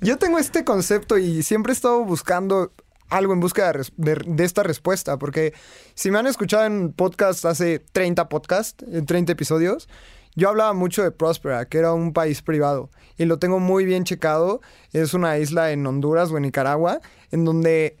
[0.00, 2.72] yo tengo este concepto y siempre he estado buscando
[3.10, 5.52] algo en busca de, de, esta respuesta, porque
[5.94, 9.88] si me han escuchado en podcast hace 30 podcasts, en 30 episodios,
[10.38, 14.04] yo hablaba mucho de Prospera, que era un país privado, y lo tengo muy bien
[14.04, 14.60] checado.
[14.92, 17.00] Es una isla en Honduras o en Nicaragua,
[17.32, 17.98] en donde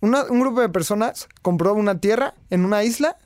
[0.00, 3.18] un grupo de personas compró una tierra en una isla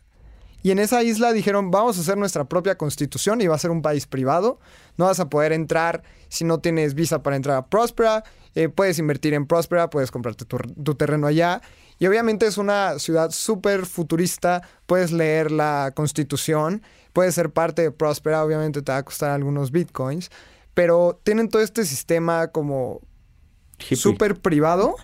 [0.62, 3.70] y en esa isla dijeron, vamos a hacer nuestra propia constitución y va a ser
[3.70, 4.58] un país privado.
[4.96, 8.24] No vas a poder entrar si no tienes visa para entrar a Prospera.
[8.54, 11.62] Eh, puedes invertir en Prospera, puedes comprarte tu, tu terreno allá.
[12.00, 14.62] Y obviamente es una ciudad súper futurista.
[14.86, 16.82] Puedes leer la constitución
[17.18, 20.30] puede ser parte de Prospera, obviamente te va a costar algunos bitcoins,
[20.72, 23.00] pero tienen todo este sistema como
[23.80, 24.94] súper privado.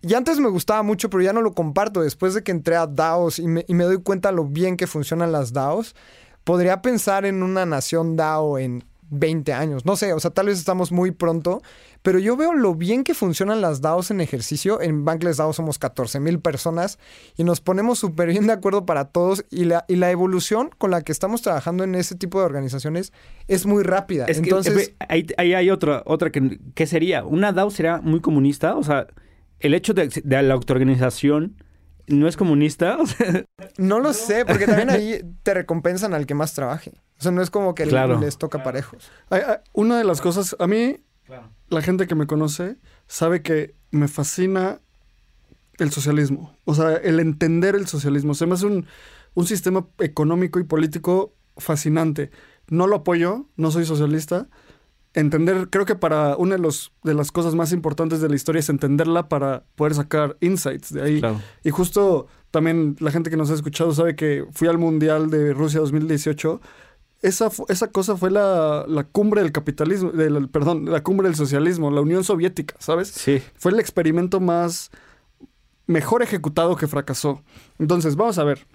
[0.00, 2.00] Y antes me gustaba mucho, pero ya no lo comparto.
[2.00, 4.86] Después de que entré a DAOs y me, y me doy cuenta lo bien que
[4.86, 5.94] funcionan las DAOs,
[6.42, 9.84] podría pensar en una nación DAO en 20 años.
[9.84, 11.62] No sé, o sea, tal vez estamos muy pronto,
[12.02, 14.80] pero yo veo lo bien que funcionan las DAOs en ejercicio.
[14.80, 16.98] En Bankless DAO somos 14 mil personas
[17.36, 20.90] y nos ponemos súper bien de acuerdo para todos y la, y la evolución con
[20.90, 23.12] la que estamos trabajando en ese tipo de organizaciones
[23.48, 24.26] es muy rápida.
[24.28, 29.06] Entonces, ahí, hay otra, otra que, que, sería, una DAO sería muy comunista, o sea,
[29.60, 31.56] el hecho de, de la autoorganización
[32.06, 32.98] no es comunista.
[33.78, 36.92] no lo sé, porque también ahí te recompensan al que más trabaje.
[37.24, 39.10] O sea, no es como que les toca parejos.
[39.72, 40.98] una de las cosas, a mí,
[41.70, 44.82] la gente que me conoce sabe que me fascina
[45.78, 46.54] el socialismo.
[46.66, 48.34] O sea, el entender el socialismo.
[48.34, 48.84] Se me hace un,
[49.32, 52.30] un sistema económico y político fascinante.
[52.68, 54.48] No lo apoyo, no soy socialista.
[55.14, 58.60] Entender, creo que para una de, los, de las cosas más importantes de la historia
[58.60, 61.22] es entenderla para poder sacar insights de ahí.
[61.62, 65.54] Y justo también la gente que nos ha escuchado sabe que fui al Mundial de
[65.54, 66.60] Rusia 2018
[67.24, 72.02] esa, esa cosa fue la, cumbre del capitalismo, del, perdón, la cumbre del socialismo, la
[72.02, 73.08] Unión Soviética, ¿sabes?
[73.08, 73.42] Sí.
[73.56, 74.90] Fue el experimento más
[75.86, 77.42] mejor ejecutado que fracasó.
[77.78, 78.66] Entonces, vamos a ver.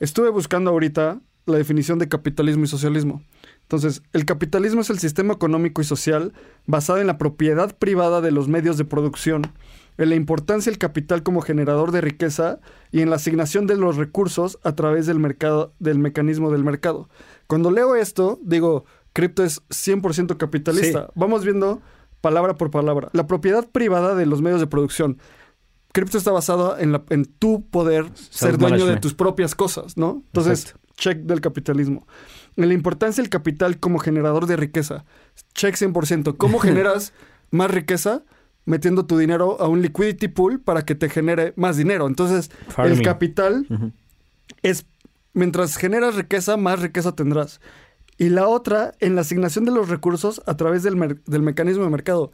[0.00, 3.22] Estuve buscando ahorita la definición de capitalismo y socialismo.
[3.62, 6.34] Entonces, el capitalismo es el sistema económico y social
[6.66, 9.50] basado en la propiedad privada de los medios de producción,
[9.96, 12.60] en la importancia del capital como generador de riqueza
[12.92, 17.08] y en la asignación de los recursos a través del mercado del mecanismo del mercado.
[17.48, 18.84] Cuando leo esto, digo,
[19.14, 21.10] cripto es 100% capitalista.
[21.14, 21.80] Vamos viendo
[22.20, 23.08] palabra por palabra.
[23.12, 25.18] La propiedad privada de los medios de producción.
[25.92, 26.30] Cripto está
[26.78, 30.22] en, la, en tu poder ser dueño de tus propias cosas, ¿no?
[30.26, 32.06] Entonces, check del capitalismo.
[32.56, 35.06] En la importancia del capital como generador de riqueza.
[35.54, 36.36] Check 100%.
[36.36, 37.14] ¿Cómo generas
[37.50, 38.24] más riqueza?
[38.66, 42.06] Metiendo tu dinero a un liquidity pool para que te genere más dinero.
[42.06, 43.66] Entonces, el capital
[44.62, 44.84] es
[45.32, 47.60] mientras generas riqueza, más riqueza tendrás.
[48.16, 52.32] Y la otra, en la asignación de los recursos a través del, mecanismo de mercado.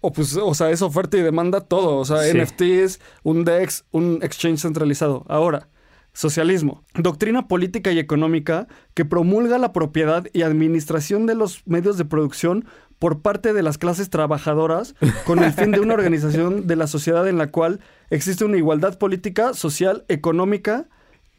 [0.00, 1.98] O, pues, o sea, es oferta y demanda todo.
[1.98, 5.26] O sea, NFTs, un DEX, un exchange centralizado.
[5.28, 5.68] Ahora,
[6.14, 6.84] socialismo.
[6.94, 12.64] Doctrina política y económica que promulga la propiedad y administración de los medios de producción
[12.98, 17.28] por parte de las clases trabajadoras con el fin de una organización de la sociedad
[17.28, 20.88] en la cual existe una igualdad política, social, económica,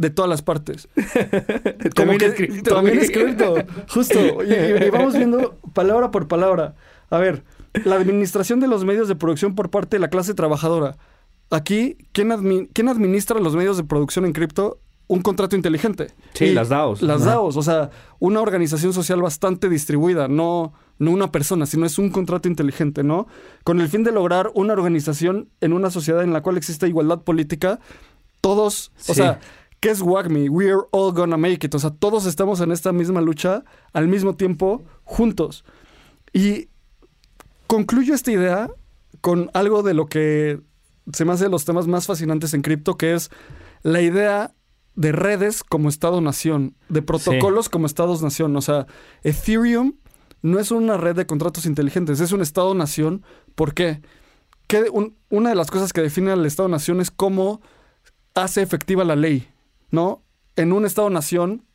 [0.01, 0.89] de todas las partes.
[1.95, 2.75] también escrito.
[2.75, 3.55] También escrito,
[3.87, 4.19] justo.
[4.41, 6.75] Y, vamos viendo palabra por palabra.
[7.09, 7.43] A ver,
[7.85, 10.97] la administración de los medios de producción por parte de la clase trabajadora.
[11.51, 14.79] Aquí, ¿quién, administra los medios de producción en cripto?
[15.07, 16.07] Un contrato inteligente.
[16.33, 17.01] Sí, las DAOs.
[17.01, 21.97] Las DAOs, o sea, una organización social bastante distribuida, no, no una persona, sino es
[21.99, 23.27] un contrato inteligente, ¿no?
[23.63, 27.21] Con el fin de lograr una organización en una sociedad en la cual existe igualdad
[27.21, 27.79] política,
[28.39, 29.39] todos, o sea,
[29.81, 30.47] ¿Qué es WAGMI?
[30.49, 31.75] We're all gonna make it.
[31.75, 33.63] O sea, todos estamos en esta misma lucha
[33.93, 35.65] al mismo tiempo, juntos.
[36.33, 36.69] Y
[37.67, 38.69] concluyo esta idea
[39.21, 40.61] con algo de lo que
[41.11, 43.29] se me hace de los temas más fascinantes en cripto, que es
[43.81, 44.53] la idea
[44.95, 48.55] de redes como Estado-Nación, de protocolos como Estados-Nación.
[48.55, 48.85] O sea,
[49.23, 49.93] Ethereum
[50.43, 53.23] no es una red de contratos inteligentes, es un Estado-Nación.
[53.55, 54.01] ¿Por qué?
[54.67, 57.61] Que un- una de las cosas que define al Estado-Nación es cómo
[58.35, 59.47] hace efectiva la ley,
[59.91, 60.23] ¿no?
[60.56, 61.65] En un Estado-Nación,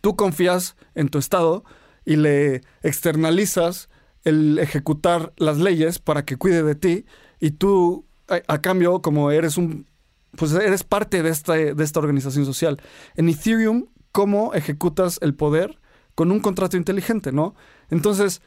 [0.00, 1.64] tú confías en tu Estado
[2.04, 3.88] y le externalizas
[4.24, 7.06] el ejecutar las leyes para que cuide de ti
[7.40, 9.86] y tú, a, cambio, como eres un,
[10.36, 12.80] pues eres parte de esta, de esta organización social.
[13.16, 15.80] En Ethereum, ¿cómo ejecutas el poder?
[16.14, 17.54] Con un contrato inteligente, ¿no?
[17.88, 18.42] Entonces,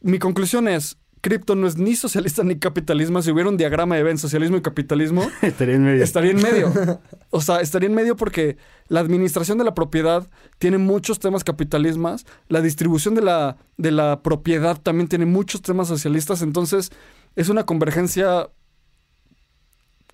[0.00, 3.20] mi conclusión es, cripto no es ni socialista ni capitalismo.
[3.20, 6.04] Si hubiera un diagrama de Venn, socialismo y capitalismo, Estaría en medio.
[6.04, 6.72] estaría en medio.
[7.30, 8.56] O sea, estaría en medio porque
[8.88, 10.26] la administración de la propiedad
[10.58, 15.88] tiene muchos temas capitalismas, la distribución de la, de la propiedad también tiene muchos temas
[15.88, 16.90] socialistas, entonces
[17.34, 18.48] es una convergencia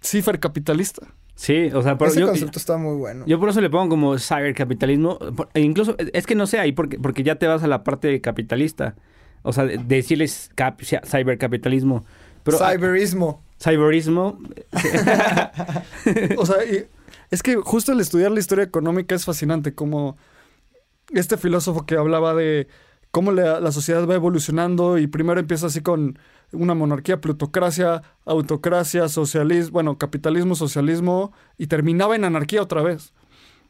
[0.03, 1.07] cifercapitalista.
[1.35, 3.25] Sí, o sea, por, Ese yo, concepto está muy bueno.
[3.27, 5.19] yo por eso le pongo como cybercapitalismo.
[5.37, 7.85] por- e incluso, es que no sé ahí porque, porque ya te vas a la
[7.85, 8.97] parte capitalista.
[9.43, 12.05] O sea, de- decirles cap- cybercapitalismo.
[12.45, 13.43] Pero, Cyberismo.
[13.61, 14.39] cyberismo.
[16.37, 16.87] O sea, y
[17.31, 20.17] es que justo el estudiar la historia económica es fascinante, como
[21.13, 22.69] este filósofo que hablaba de
[23.11, 26.19] cómo la, la sociedad va evolucionando y primero empieza así con
[26.53, 33.13] una monarquía, plutocracia, autocracia, socialismo, bueno, capitalismo, socialismo, y terminaba en anarquía otra vez.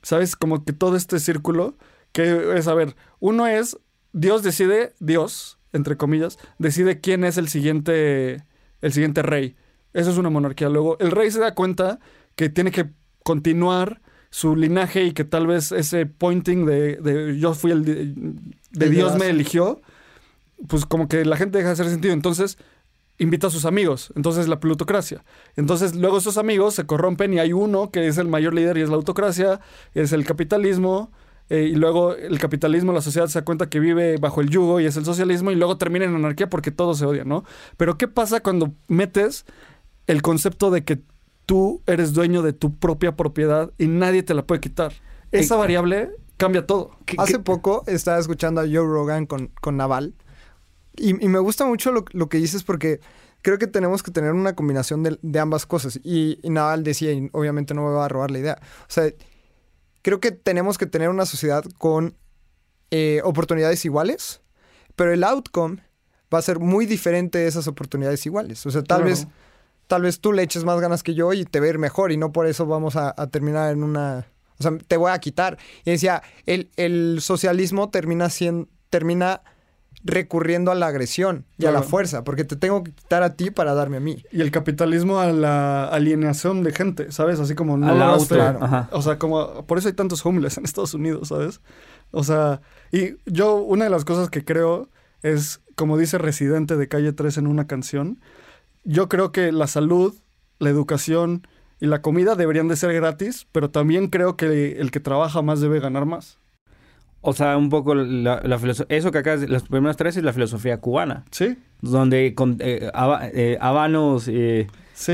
[0.03, 0.35] ¿Sabes?
[0.35, 1.77] Como que todo este círculo,
[2.13, 3.79] que es, a ver, uno es,
[4.13, 8.45] Dios decide, Dios, entre comillas, decide quién es el siguiente,
[8.81, 9.57] el siguiente rey.
[9.93, 10.69] Eso es una monarquía.
[10.69, 11.99] Luego, el rey se da cuenta
[12.37, 12.91] que tiene que
[13.23, 18.15] continuar su linaje y que tal vez ese pointing de, de yo fui el de,
[18.71, 19.83] de Dios me eligió,
[20.69, 22.15] pues como que la gente deja de hacer sentido.
[22.15, 22.57] Entonces
[23.19, 24.13] invita a sus amigos.
[24.17, 25.25] Entonces la plutocracia.
[25.57, 28.83] Entonces luego esos amigos se corrompen y hay uno que es el mayor líder y
[28.83, 29.61] es la autocracia,
[29.95, 31.13] es el capitalismo.
[31.51, 34.81] Eh, y luego el capitalismo, la sociedad se da cuenta que vive bajo el yugo
[34.81, 37.45] y es el socialismo y luego termina en anarquía porque todos se odian, ¿no?
[37.77, 39.45] Pero ¿qué pasa cuando metes
[40.07, 41.01] el concepto de que
[41.47, 44.93] tú eres dueño de tu propia propiedad y nadie te la puede quitar?
[45.31, 46.91] Esa Eh, variable cambia todo.
[47.05, 50.15] ¿Qué- Hace qué- poco estaba escuchando a Joe Rogan con, con Naval.
[50.97, 53.01] Y, y me gusta mucho lo, lo que dices porque
[53.43, 55.99] creo que tenemos que tener una combinación de, de ambas cosas.
[56.05, 58.59] Y, y Naval decía, y obviamente no me va a robar la idea.
[58.83, 59.11] O sea,
[60.03, 62.17] creo que tenemos que tener una sociedad con
[62.91, 64.43] eh, oportunidades iguales,
[64.97, 65.83] pero el outcome
[66.33, 68.65] va a ser muy diferente de esas oportunidades iguales.
[68.67, 69.27] O sea, tal vez
[69.87, 72.13] tal vez tú le eches más ganas que yo y te va a ir mejor
[72.13, 74.27] y no por eso vamos a, a terminar en una...
[74.59, 75.59] O sea, te voy a quitar.
[75.85, 79.43] Y decía, el, el socialismo termina siendo, termina
[80.05, 81.89] recurriendo a la agresión y a la Claro.
[81.89, 84.25] fuerza, porque te tengo que quitar a ti para darme a mí.
[84.33, 87.39] Y el capitalismo a la alienación de gente, ¿sabes?
[87.41, 88.89] Así como no lograste- auto, ajá.
[88.93, 91.61] O sea, como por eso hay tantos homeless en Estados Unidos, ¿sabes?
[92.11, 92.61] O sea,
[92.91, 94.89] y yo una de las cosas que creo
[95.23, 98.19] es, como dice Residente de Calle 3 en una canción,
[98.85, 100.15] yo creo que la salud,
[100.59, 101.47] la educación
[101.81, 105.61] y la comida deberían de ser gratis, pero también creo que el que trabaja más
[105.61, 106.39] debe ganar más.
[107.25, 108.43] O sea, un poco la,
[108.89, 111.57] eso que acá, las primeras tres es la filosofía cubana, ¿Sí?
[111.81, 115.13] donde con eh, haba- eh, habanos, eh, Sí,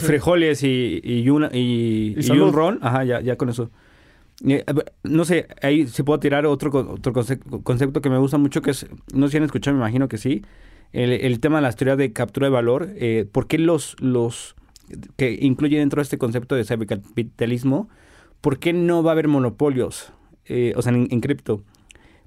[0.00, 2.48] frijoles y, y, una- y- Y y salud.
[2.48, 3.70] un ron, ajá, ya, ya con eso.
[4.46, 4.64] Eh,
[5.04, 8.70] no sé, ahí se puede tirar otro, otro conce- concepto que me gusta mucho, que
[8.70, 10.42] es, no sé si han escuchado, me imagino que sí,
[10.92, 12.88] el, el tema de las teorías de captura de valor.
[12.96, 14.56] Eh, ¿Por qué los, los
[15.16, 17.88] que incluye dentro de este concepto de cibercapitalismo,
[18.40, 20.12] por qué no va a haber monopolios,
[20.46, 21.62] eh, o sea, en, en cripto?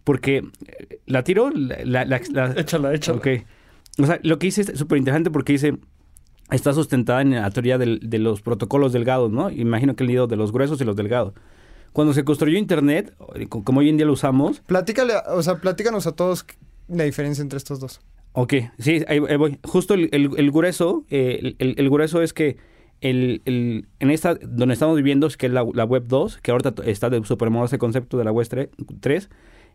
[0.04, 1.50] Porque, eh, ¿la tiro?
[1.52, 3.18] La, la- la- la- Échala, échala.
[3.18, 3.28] Ok.
[4.00, 5.78] O sea, lo que dice es súper interesante porque dice,
[6.52, 9.50] está sustentada en la teoría del- de los protocolos delgados, ¿no?
[9.50, 11.34] Imagino que el lío de los gruesos y los delgados.
[11.94, 15.58] Cuando se construyó Internet, eh, co- como hoy en día lo usamos, Platícale, o sea,
[15.62, 16.46] platícanos a todos
[16.88, 18.02] la diferencia entre estos dos.
[18.34, 19.60] ok, sí, ahí, ahí voy.
[19.64, 22.58] Justo el, el- el grueso, eh, el, el- el grueso es que
[23.02, 27.10] el, el- en esta, donde estamos viviendo, que es la, web 2, que ahorita está
[27.10, 28.48] de supermoda ese concepto de la web
[29.02, 29.30] 3,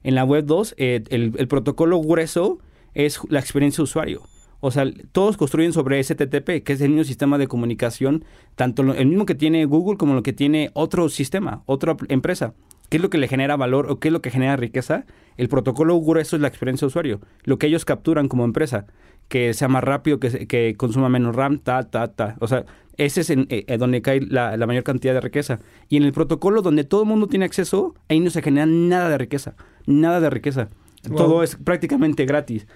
[0.04, 2.58] en la web 2, eh, el, el protocolo grueso
[2.94, 4.22] es la experiencia de usuario.
[4.60, 8.24] O sea, todos construyen sobre STTP, que es el mismo sistema de comunicación,
[8.56, 12.54] tanto el mismo que tiene Google como lo que tiene otro sistema, otra empresa.
[12.88, 15.04] ¿Qué es lo que le genera valor o qué es lo que genera riqueza?
[15.36, 18.86] El protocolo grueso es la experiencia de usuario, lo que ellos capturan como empresa,
[19.28, 22.36] que sea más rápido, que, que consuma menos RAM, ta, ta, ta.
[22.40, 22.64] O sea,
[22.98, 25.60] ese es en, eh, eh, donde cae la, la mayor cantidad de riqueza.
[25.88, 29.08] Y en el protocolo donde todo el mundo tiene acceso, ahí no se genera nada
[29.08, 29.54] de riqueza,
[29.86, 30.68] nada de riqueza.
[31.08, 31.16] Wow.
[31.16, 32.66] Todo es prácticamente gratis.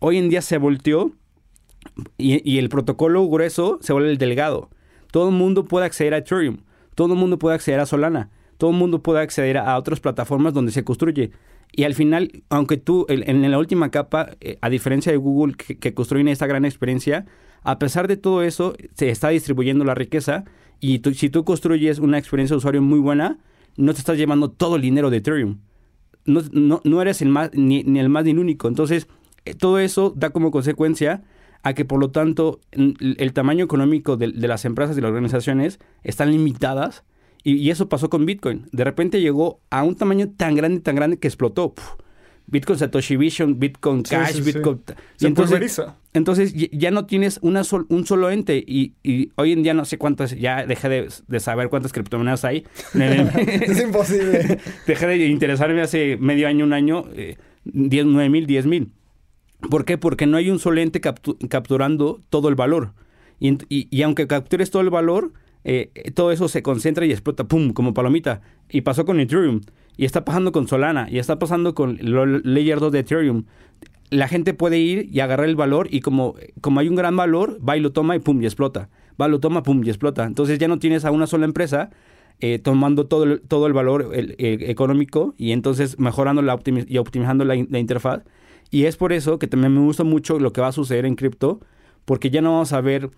[0.00, 1.12] Hoy en día se volteó
[2.18, 4.68] y, y el protocolo grueso se vuelve el delgado.
[5.12, 6.58] Todo el mundo puede acceder a Ethereum.
[6.94, 8.30] Todo el mundo puede acceder a Solana.
[8.56, 11.30] todo el mundo pueda acceder a otras plataformas donde se construye.
[11.70, 15.78] Y al final, aunque tú, en, la última capa, eh, a diferencia de Google, que,
[15.78, 17.26] que construyen esta gran experiencia,
[17.62, 20.44] a pesar de todo eso, se está distribuyendo la riqueza
[20.80, 23.38] y si tú construyes una experiencia de usuario muy buena,
[23.76, 25.58] no te estás llevando todo el dinero de Ethereum.
[26.24, 28.68] No, no, no eres el más, ni, el más ni el único.
[28.68, 29.08] Entonces,
[29.44, 31.22] eh, todo eso da como consecuencia
[31.62, 36.30] a que, por lo tanto, el, tamaño económico de, las empresas y las organizaciones están
[36.30, 37.04] limitadas.
[37.42, 38.66] Y, eso pasó con Bitcoin.
[38.72, 41.74] De repente llegó a un tamaño tan grande, tan grande que explotó.
[42.50, 44.80] Bitcoin Satoshi Vision, Bitcoin Cash, Bitcoin...
[45.16, 45.82] Se entonces,
[46.14, 48.94] entonces ya no tienes una un solo ente y,
[49.36, 52.64] hoy en día no sé cuántas, ya dejé de, saber cuántas criptomonedas hay.
[52.94, 54.58] es imposible.
[54.86, 58.92] dejé de interesarme hace medio año, un año, eh, 9 mil, 10 mil.
[59.70, 59.98] ¿Por qué?
[59.98, 62.92] Porque no hay un solo ente capturando todo el valor.
[63.40, 65.32] Y, y, aunque captures todo el valor,
[65.64, 68.40] eh, todo eso se concentra y explota, ¡pum!, como palomita.
[68.70, 69.60] Y pasó con Ethereum.
[69.98, 71.08] Y está pasando con Solana.
[71.10, 73.44] Y está pasando con Layer 2 de Ethereum.
[74.10, 77.58] La gente puede ir y agarrar el valor y como, como hay un gran valor,
[77.68, 78.88] va y lo toma y pum, y explota.
[79.20, 80.24] Va, lo toma, pum, y explota.
[80.24, 81.90] Entonces ya no tienes a una sola empresa
[82.40, 87.56] eh, tomando todo el, todo el valor económico y entonces mejorando la y optimizando la,
[87.56, 88.22] interfaz.
[88.70, 91.16] Y es por eso que también me gusta mucho lo que va a suceder en
[91.16, 91.58] cripto,
[92.04, 93.10] porque ya no vamos a ver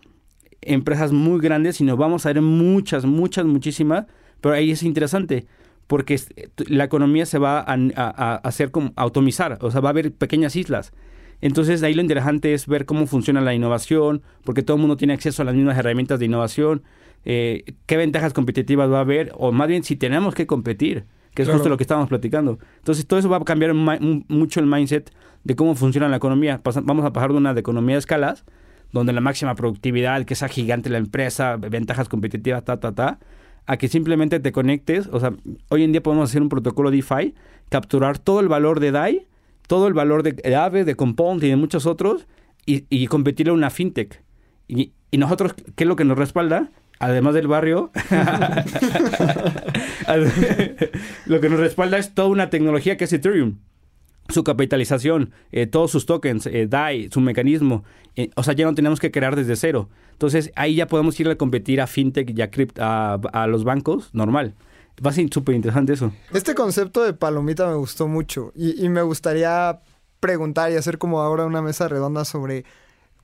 [0.62, 4.06] empresas muy grandes, sino vamos a ver muchas, muchas, muchísimas.
[4.40, 5.46] Pero ahí es interesante
[5.90, 6.20] porque
[6.68, 10.92] la economía se va a, hacer como automizar, o sea, va a haber pequeñas islas.
[11.40, 15.14] Entonces, ahí lo interesante es ver cómo funciona la innovación, porque todo el mundo tiene
[15.14, 16.84] acceso a las mismas herramientas de innovación,
[17.24, 21.42] eh, qué ventajas competitivas va a haber, o más bien si tenemos que competir, que
[21.42, 22.60] es justo lo que estábamos platicando.
[22.76, 25.12] Entonces, todo eso va a cambiar mucho el mindset
[25.42, 26.60] de cómo funciona la economía.
[26.84, 28.44] vamos a pasar de una de economía de escalas,
[28.92, 33.18] donde la máxima productividad, que sea gigante la empresa, ventajas competitivas, ta, ta, ta,
[33.66, 35.08] a que simplemente te conectes.
[35.12, 35.32] O sea,
[35.68, 37.34] hoy en día podemos hacer un protocolo DeFi,
[37.68, 39.26] capturar todo el valor de DAI,
[39.66, 42.26] todo el valor de, Aave, de Compound y de muchos otros,
[42.66, 44.22] y, y competirle a una fintech.
[44.68, 46.70] Y, y nosotros, ¿qué es lo que nos respalda?
[46.98, 47.90] Además del barrio,
[51.26, 53.56] lo que nos respalda es toda una tecnología que es Ethereum
[54.32, 57.84] su capitalización, eh, todos sus tokens, eh, DAI, su mecanismo.
[58.16, 59.88] Eh, o sea, ya no tenemos que crear desde cero.
[60.12, 64.54] Entonces, ahí ya podemos ir a competir a fintech y a, a, los bancos normal.
[65.04, 66.12] Va a ser súper interesante eso.
[66.32, 69.80] Este concepto de palomita me gustó mucho y, y me gustaría
[70.18, 72.64] preguntar y hacer como ahora una mesa redonda sobre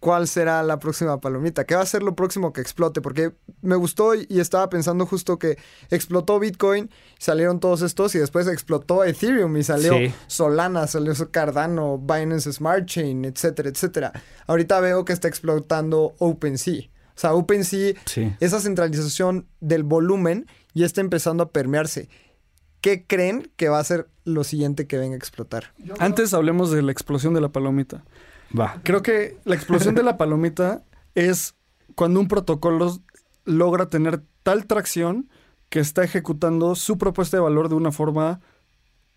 [0.01, 3.33] cuál será la próxima palomita, qué va a ser lo próximo que explote, porque
[3.63, 5.59] me gustó y estaba pensando justo que
[5.91, 9.95] explotó Bitcoin, salieron todos estos y después explotó Ethereum y salió
[10.27, 14.13] Solana, salió Cardano, Binance Smart Chain, etcétera, etcétera.
[14.47, 16.83] Ahorita veo que está explotando OpenSea.
[17.17, 17.95] O sea, OpenSea,
[18.41, 22.09] esa centralización del volumen ya está empezando a permearse.
[22.83, 25.73] ¿Qué creen que va a ser lo siguiente que venga a explotar?
[25.99, 28.05] Antes hablemos de la explosión de la palomita.
[28.83, 30.85] Creo que la explosión de la palomita
[31.15, 31.55] es
[31.95, 32.99] cuando un protocolo
[33.45, 35.29] logra tener tal tracción
[35.69, 38.41] que está ejecutando su propuesta de valor de una forma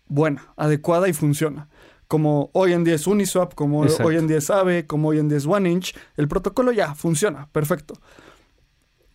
[0.06, 1.68] buena, adecuada y funciona.
[2.08, 5.28] Como hoy en día es Uniswap, como hoy en día es Aave, como hoy en
[5.28, 7.94] día es OneInch, el protocolo ya funciona, perfecto.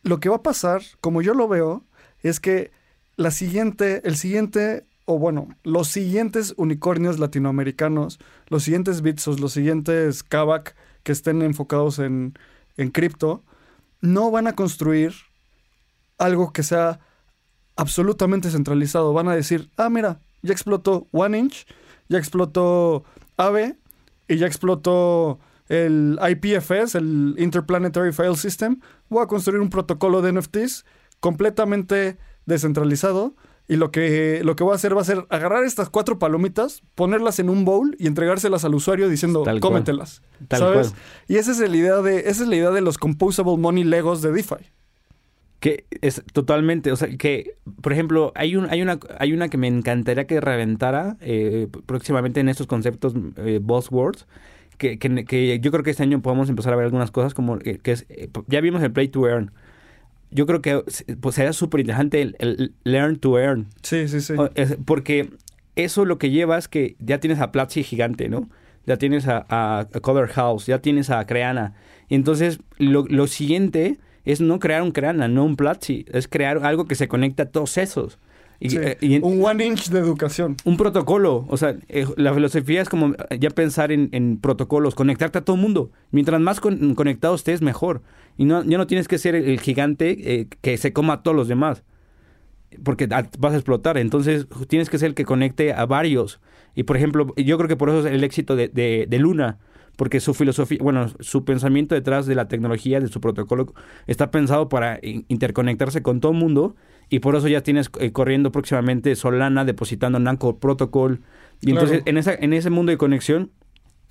[0.02, 1.84] Lo que va a pasar, como yo lo veo,
[2.22, 2.72] es que
[3.18, 10.24] la siguiente, el siguiente o bueno, los siguientes unicornios latinoamericanos, los siguientes Bitsos, los siguientes
[10.24, 12.34] Kavak que estén enfocados en,
[12.92, 13.44] cripto,
[14.02, 15.14] no van a construir
[16.18, 17.00] algo que sea
[17.76, 19.14] absolutamente centralizado.
[19.14, 21.68] Van a decir, ah, mira, ya explotó OneInch,
[22.10, 23.04] ya explotó
[23.38, 23.78] AVE
[24.28, 25.40] y ya explotó
[25.70, 28.80] el IPFS, el Interplanetary File System.
[29.10, 30.86] Voy a construir un protocolo de NFTs
[31.20, 33.36] completamente descentralizado
[33.68, 36.84] y lo que, lo que voy a hacer va a ser agarrar estas cuatro palomitas,
[36.94, 40.22] ponerlas en un bowl y entregárselas al usuario diciendo, cómetelas.
[40.50, 40.94] ¿Sabes?
[41.28, 44.22] Y esa es, la idea de, esa es la idea de los composable money legos
[44.22, 44.72] de DeFi.
[45.60, 49.58] Que es totalmente, o sea, que, por ejemplo, hay, un, hay, una, hay una que
[49.58, 54.28] me encantaría que reventara eh, próximamente en estos conceptos eh, buzzwords,
[54.78, 57.58] que, que, que, yo creo que este año podemos empezar a ver algunas cosas como
[57.58, 59.52] que, que es, eh, ya vimos el play to earn,
[60.36, 60.84] yo creo que
[61.20, 63.68] pues, sería súper interesante el, learn to earn.
[63.82, 64.34] Sí, sí, sí.
[64.86, 65.30] Porque
[65.76, 68.50] eso lo que lleva es que ya tienes a Platzi gigante, ¿no?
[68.86, 71.74] Ya tienes a, a, Color House, ya tienes a Creana.
[72.10, 76.06] Entonces, lo, lo, siguiente es no crear un Creana, no un Platzi.
[76.12, 78.20] Es crear algo que se conecte a todos esos.
[78.60, 80.56] Eh, un one inch de educación.
[80.64, 81.46] Un protocolo.
[81.50, 85.62] O sea, eh, la filosofía es como ya pensar en, protocolos, conectarte a todo el
[85.62, 85.92] mundo.
[86.12, 88.02] Mientras más conectado estés, mejor.
[88.38, 91.36] Y no, ya no tienes que ser el, gigante eh, que se coma a todos
[91.38, 91.84] los demás.
[92.84, 93.98] porque vas a explotar.
[93.98, 96.42] Entonces tienes que ser el que conecte a varios.
[96.76, 99.60] Y por ejemplo, yo creo que por eso es el éxito de, de- de Luna,
[99.96, 103.74] porque su filosofía, bueno, su pensamiento detrás de la tecnología, de su protocolo,
[104.08, 106.76] está pensado para in- interconectarse con todo el mundo.
[107.08, 111.22] Y por eso ya tienes eh, corriendo próximamente Solana, depositando en Anchor Protocol.
[111.62, 111.82] Y Claro.
[111.82, 113.52] entonces en, esa, en ese mundo de conexión,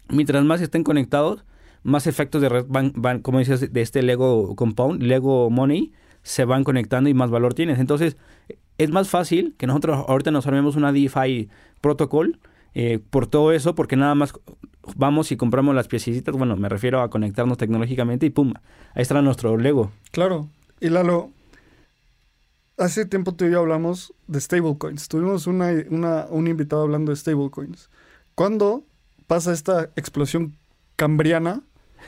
[0.08, 1.44] mientras más estén conectados,
[1.84, 6.44] más efectos de red van, van, como dices, de este Lego Compound, Lego Money, se
[6.44, 7.78] van conectando y más valor tienes.
[7.78, 8.16] Entonces,
[8.78, 11.48] es más fácil que nosotros ahorita nos armemos una DeFi
[11.80, 12.40] protocol
[12.74, 14.32] eh, por todo eso, porque nada más
[14.96, 18.52] vamos y compramos las piececitas, bueno, me refiero a conectarnos tecnológicamente y pum,
[18.94, 19.92] ahí está nuestro Lego.
[20.10, 20.48] Claro.
[20.80, 21.30] Y Lalo,
[22.76, 25.08] hace tiempo tú y yo hablamos de stablecoins.
[25.08, 27.90] Tuvimos una, una- un invitado hablando de stablecoins.
[28.34, 28.84] ¿Cuándo
[29.26, 30.56] pasa esta explosión
[30.96, 31.62] cambriana?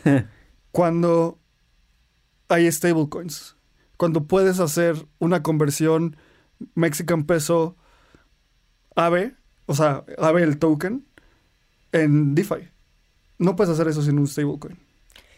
[0.72, 1.38] cuando
[2.49, 3.57] hay stablecoins.
[3.97, 6.16] Cuando puedes hacer una conversión
[6.74, 7.76] Mexican peso
[8.94, 9.34] AVE,
[9.66, 11.07] o sea, AVE el token,
[11.92, 12.68] en DeFi.
[13.38, 14.78] No puedes hacer eso sin un stablecoin.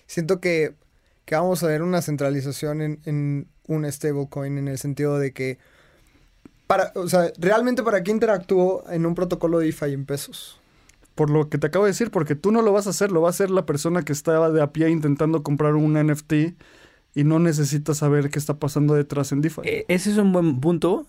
[0.07, 0.75] Siento que,
[1.25, 5.59] que vamos a ver una centralización en, en un stablecoin en el sentido de que,
[6.67, 10.61] para, o sea, realmente para qué interactúo en un protocolo DeFi en pesos.
[11.19, 13.21] Por lo que te acabo de decir, porque tú no lo vas a hacer, lo
[13.21, 16.33] va a hacer la persona que estaba de a pie intentando comprar un NFT
[17.15, 19.63] y no necesita saber qué está pasando detrás en DeFi.
[19.65, 21.07] Eh, Ese es un buen punto.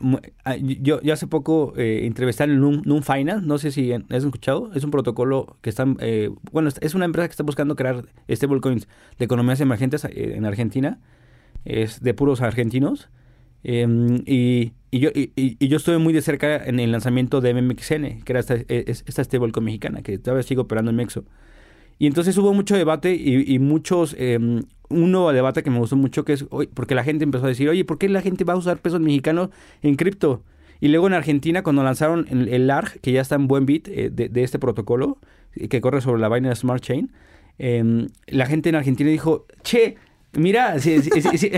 [0.00, 3.92] Mu- ah, yo, yo hace poco eh, entrevisté en Noon, Noon Finance, no sé si
[3.92, 7.76] has escuchado, es un protocolo que están, eh, bueno, es una empresa que está buscando
[7.76, 10.98] crear stablecoins de economías emergentes eh, en Argentina,
[11.64, 13.08] es de puros argentinos.
[13.64, 18.32] Eh, y, yo, y, yo estuve muy de cerca en el lanzamiento de MMXN, que
[18.32, 21.24] era esta, es- esta stablecoin mexicana, que todavía sigue operando en Mexo.
[21.98, 26.24] Y entonces hubo mucho debate y, muchos, eh, un nuevo debate que me gustó mucho,
[26.24, 28.56] que es, porque la gente empezó a decir, oye, ¿por qué la gente va a
[28.56, 29.50] usar pesos mexicanos
[29.82, 30.42] en cripto?
[30.80, 33.86] Y luego en Argentina, cuando lanzaron el, el LARG, que ya está en buen bit
[33.88, 35.18] eh, de, de este protocolo,
[35.68, 37.12] que corre sobre la Binance Smart Chain,
[37.58, 39.96] eh, la gente en Argentina dijo, che,
[40.32, 41.50] mira, si, si, si- si-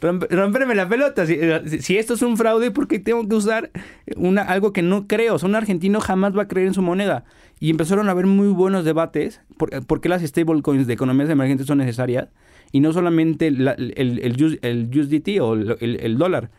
[0.00, 1.26] Romp- romperme la pelota.
[1.26, 3.70] Si, esto es un fraude, ¿por qué tengo que usar
[4.16, 5.34] una, algo que no creo?
[5.34, 7.24] O sea, un argentino jamás va a creer en su moneda.
[7.60, 11.66] Y empezaron a haber muy buenos debates por, por qué las stablecoins de economías emergentes
[11.66, 12.28] son necesarias
[12.70, 16.50] y no solamente la- el, el, US el USDT o el, dólar.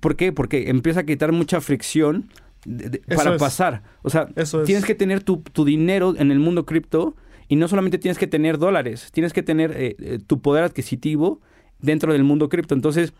[0.00, 0.32] ¿Por qué?
[0.32, 2.28] Porque empieza a quitar mucha fricción
[2.66, 3.40] de- de- Eso para es.
[3.40, 3.82] pasar.
[4.02, 4.66] O sea, Eso es.
[4.66, 7.16] tienes que tener tu, tu dinero en el mundo cripto
[7.54, 11.40] y no solamente tienes que tener dólares, tienes que tener eh, eh, tu poder adquisitivo
[11.78, 12.74] dentro del mundo cripto.
[12.74, 13.12] Entonces,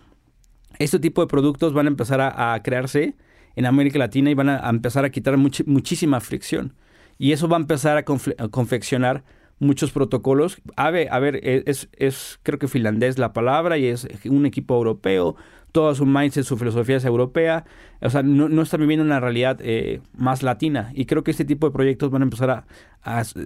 [0.80, 3.14] este tipo de productos van a empezar a, crearse
[3.55, 6.74] en América Latina y van a, empezar a quitar much- muchísima fricción.
[7.16, 8.03] Y eso va a empezar a
[8.51, 9.22] confeccionar
[9.61, 10.61] muchos protocolos.
[10.74, 14.47] A ver, a ver e, es, es creo que finlandés la palabra y es un
[14.47, 15.37] equipo europeo.
[15.74, 17.64] Todo su mindset, su filosofía es europea.
[18.00, 20.92] O sea, no, no está viviendo una realidad eh, más latina.
[20.94, 22.64] Y creo que este tipo de proyectos van a empezar a-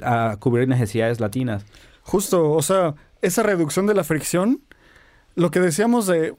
[0.03, 1.65] a cubrir necesidades latinas.
[2.03, 4.61] Justo, o sea, esa reducción de la fricción,
[5.37, 6.35] lo que decíamos de,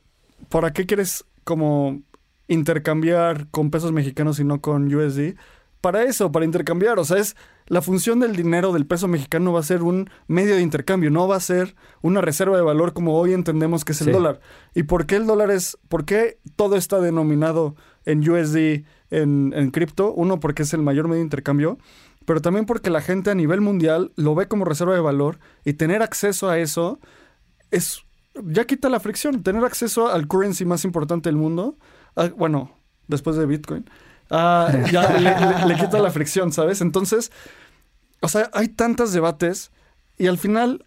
[0.49, 2.01] ¿para qué quieres como
[2.47, 5.35] intercambiar con pesos mexicanos y no con USD?
[5.81, 7.35] Para eso, para intercambiar, o sea, es
[7.69, 11.27] la función del dinero del peso mexicano va a ser un medio de intercambio, no
[11.27, 14.11] va a ser una reserva de valor como hoy entendemos que es el Sí.
[14.11, 14.41] dólar.
[14.75, 19.71] ¿Y por qué el dólar es, por qué todo está denominado en USD, en, en
[19.71, 20.11] cripto?
[20.13, 21.77] Uno, porque es el mayor medio de intercambio,
[22.25, 25.73] pero también porque la gente a nivel mundial lo ve como reserva de valor y
[25.73, 26.99] tener acceso a eso
[27.71, 28.03] es
[28.45, 31.77] ya quita la fricción, tener acceso al currency más importante del mundo,
[32.15, 32.71] ah, bueno,
[33.07, 33.85] después de Bitcoin,
[34.29, 36.81] ah, ya le, le- le quita la fricción, ¿sabes?
[36.81, 37.31] Entonces,
[38.21, 39.71] o sea, hay tantos debates
[40.17, 40.85] y al final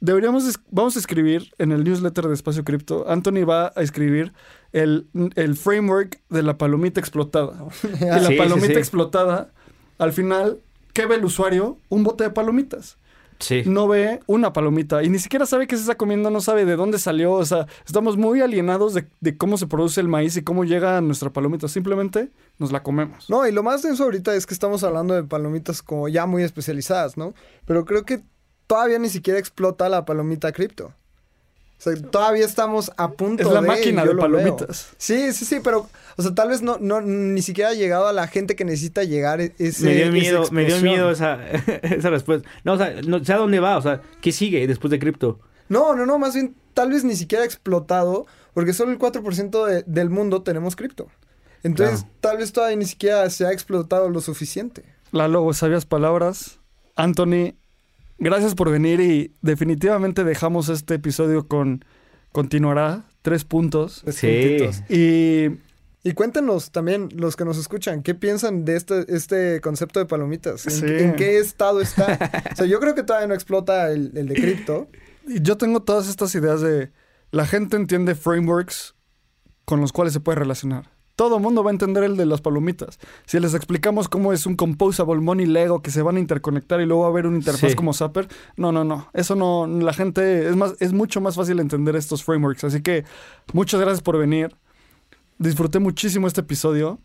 [0.00, 4.32] deberíamos, vamos a escribir en el newsletter de Espacio Cripto, Anthony va a escribir
[4.72, 7.54] el, el framework de la palomita explotada.
[7.82, 8.78] Y la Sí, sí, palomita sí.
[8.78, 9.52] explotada,
[9.98, 10.58] al final,
[10.92, 11.78] ¿qué ve el usuario?
[11.88, 12.98] Un bote de palomitas
[13.38, 13.62] Sí.
[13.66, 16.76] no ve una palomita y ni siquiera sabe qué se está comiendo, no sabe de
[16.76, 17.32] dónde salió.
[17.32, 20.98] O sea, estamos muy alienados de, de cómo se produce el maíz y cómo llega
[20.98, 21.68] a nuestra palomita.
[21.68, 23.28] Simplemente nos la comemos.
[23.28, 26.42] No, y lo más denso ahorita es que estamos hablando de palomitas como ya muy
[26.42, 27.34] especializadas, ¿no?
[27.64, 28.22] Pero creo que
[28.66, 30.92] todavía ni siquiera explota la palomita cripto.
[31.78, 34.86] O sea, todavía estamos a punto Es la de, máquina yo de lo palomitas.
[34.90, 34.94] veo.
[34.96, 38.12] Sí, sí, sí, pero, o sea, tal vez no, no, ni siquiera ha llegado a
[38.14, 41.38] la gente que necesita llegar e- ese, me dio esa miedo, me dio miedo esa,
[41.82, 42.48] esa respuesta.
[42.64, 45.38] No, o sea, no sé a dónde va, o sea, ¿qué sigue después de cripto?
[45.68, 49.66] No, no, no, más bien tal vez ni siquiera ha explotado, porque solo el 4%
[49.66, 51.08] de- del mundo tenemos cripto.
[51.62, 52.14] Entonces, Claro.
[52.20, 54.84] tal vez todavía ni siquiera se ha explotado lo suficiente.
[55.12, 56.58] Lalo, sabias palabras.
[56.94, 57.54] Anthony,
[58.18, 61.84] gracias por venir y definitivamente dejamos este episodio con
[62.32, 63.04] continuará.
[63.22, 64.04] tres puntos.
[64.08, 64.26] Sí.
[64.26, 64.82] puntitos.
[64.90, 65.58] Y
[66.04, 70.64] Y cuéntenos también, los que nos escuchan, ¿qué piensan de este, este concepto de palomitas?
[70.66, 70.86] ¿En, Sí.
[70.86, 72.44] en qué estado está?
[72.52, 74.88] o sea, yo creo que todavía no explota el, el de cripto.
[75.26, 76.92] Yo tengo todas estas ideas de
[77.32, 78.94] la gente entiende frameworks
[79.64, 80.92] con los cuales se puede relacionar.
[81.16, 82.98] Todo el mundo va a entender el de las palomitas.
[83.24, 86.86] Si les explicamos cómo es un composable money Lego que se van a interconectar y
[86.86, 87.74] luego va a haber una interfaz Sí.
[87.76, 89.08] como Zapper, no, no, no.
[89.14, 92.64] Eso no, la gente es más, es mucho más fácil entender estos frameworks.
[92.64, 93.04] Así que
[93.54, 94.54] muchas gracias por venir.
[95.38, 96.98] Disfruté muchísimo este episodio.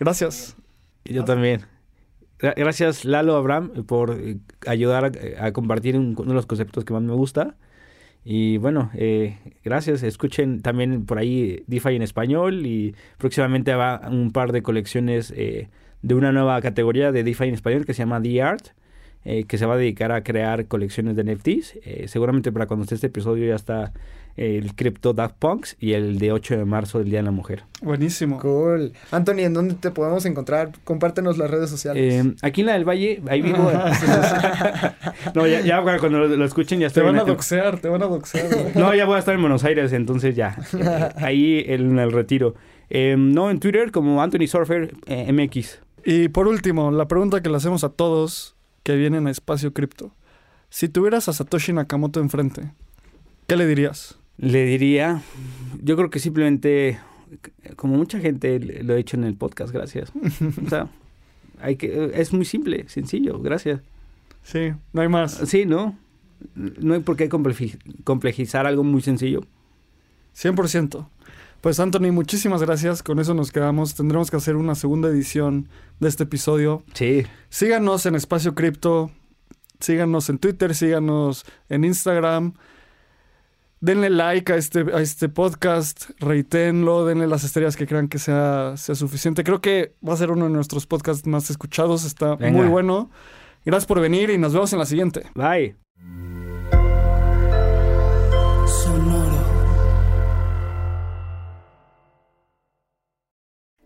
[0.00, 0.56] Gracias.
[1.04, 1.62] Yo también.
[2.40, 5.04] Gra- Gracias Lalo Abraham por eh, ayudar
[5.38, 7.54] a, a compartir un- uno de los conceptos que más me gusta.
[8.24, 10.02] Y bueno, eh, gracias.
[10.02, 15.68] Escuchen también por ahí DeFi en español y próximamente va un par de colecciones eh,
[16.02, 18.68] de una nueva categoría de DeFi en español que se llama The Art,
[19.24, 21.78] eh, que se va a dedicar a crear colecciones de NFTs.
[21.84, 23.92] Eh, seguramente para cuando esté este episodio ya está
[24.36, 27.64] el Crypto Daft Punks y el de 8 de marzo del Día de la Mujer.
[27.82, 28.38] Buenísimo.
[28.40, 28.92] Cool.
[29.10, 30.72] Anthony, ¿en dónde te podemos encontrar?
[30.84, 32.14] Compártenos las redes sociales.
[32.26, 33.70] Eh, aquí en la del Valle, ahí vivo.
[35.34, 37.88] no, ya, ya cuando lo, lo escuchen ya Te estoy van a en- doxear, te
[37.88, 38.46] van a doxear.
[38.76, 40.56] No, ya voy a estar en Buenos Aires, entonces ya.
[40.78, 42.54] Eh, ahí en el retiro.
[42.90, 45.80] Eh, no, en Twitter como Anthony Surfer eh, MX.
[46.04, 50.12] Y por último, la pregunta que le hacemos a todos que vienen a Espacio Cripto.
[50.68, 52.72] Si tuvieras a Satoshi Nakamoto enfrente,
[53.46, 54.18] ¿qué le dirías?
[54.36, 55.22] Le diría,
[55.82, 56.98] yo creo que simplemente,
[57.76, 60.12] como mucha gente lo he hecho en el podcast, gracias.
[60.64, 60.88] O sea,
[61.60, 63.80] hay que, es muy simple, sencillo, gracias.
[64.42, 65.32] Sí, no hay más.
[65.46, 65.96] Sí, ¿no?
[66.54, 69.40] No hay por qué compleji- complejizar algo muy sencillo.
[70.36, 71.06] 100%.
[71.60, 73.02] Pues Anthony, muchísimas gracias.
[73.02, 73.94] Con eso nos quedamos.
[73.94, 75.68] Tendremos que hacer una segunda edición
[76.00, 76.82] de este episodio.
[76.92, 79.10] Sí, Síganos en Espacio Cripto.
[79.80, 82.52] Síganos en Twitter, síganos en Instagram.
[83.84, 88.78] Denle like a este, a este podcast, reitenlo, denle las estrellas que crean que sea,
[88.78, 89.44] sea suficiente.
[89.44, 92.06] Creo que va a ser uno de nuestros podcasts más escuchados.
[92.06, 92.58] Está Venga.
[92.58, 93.10] muy bueno.
[93.66, 95.24] Gracias por venir y nos vemos en la siguiente.
[95.34, 95.83] bye.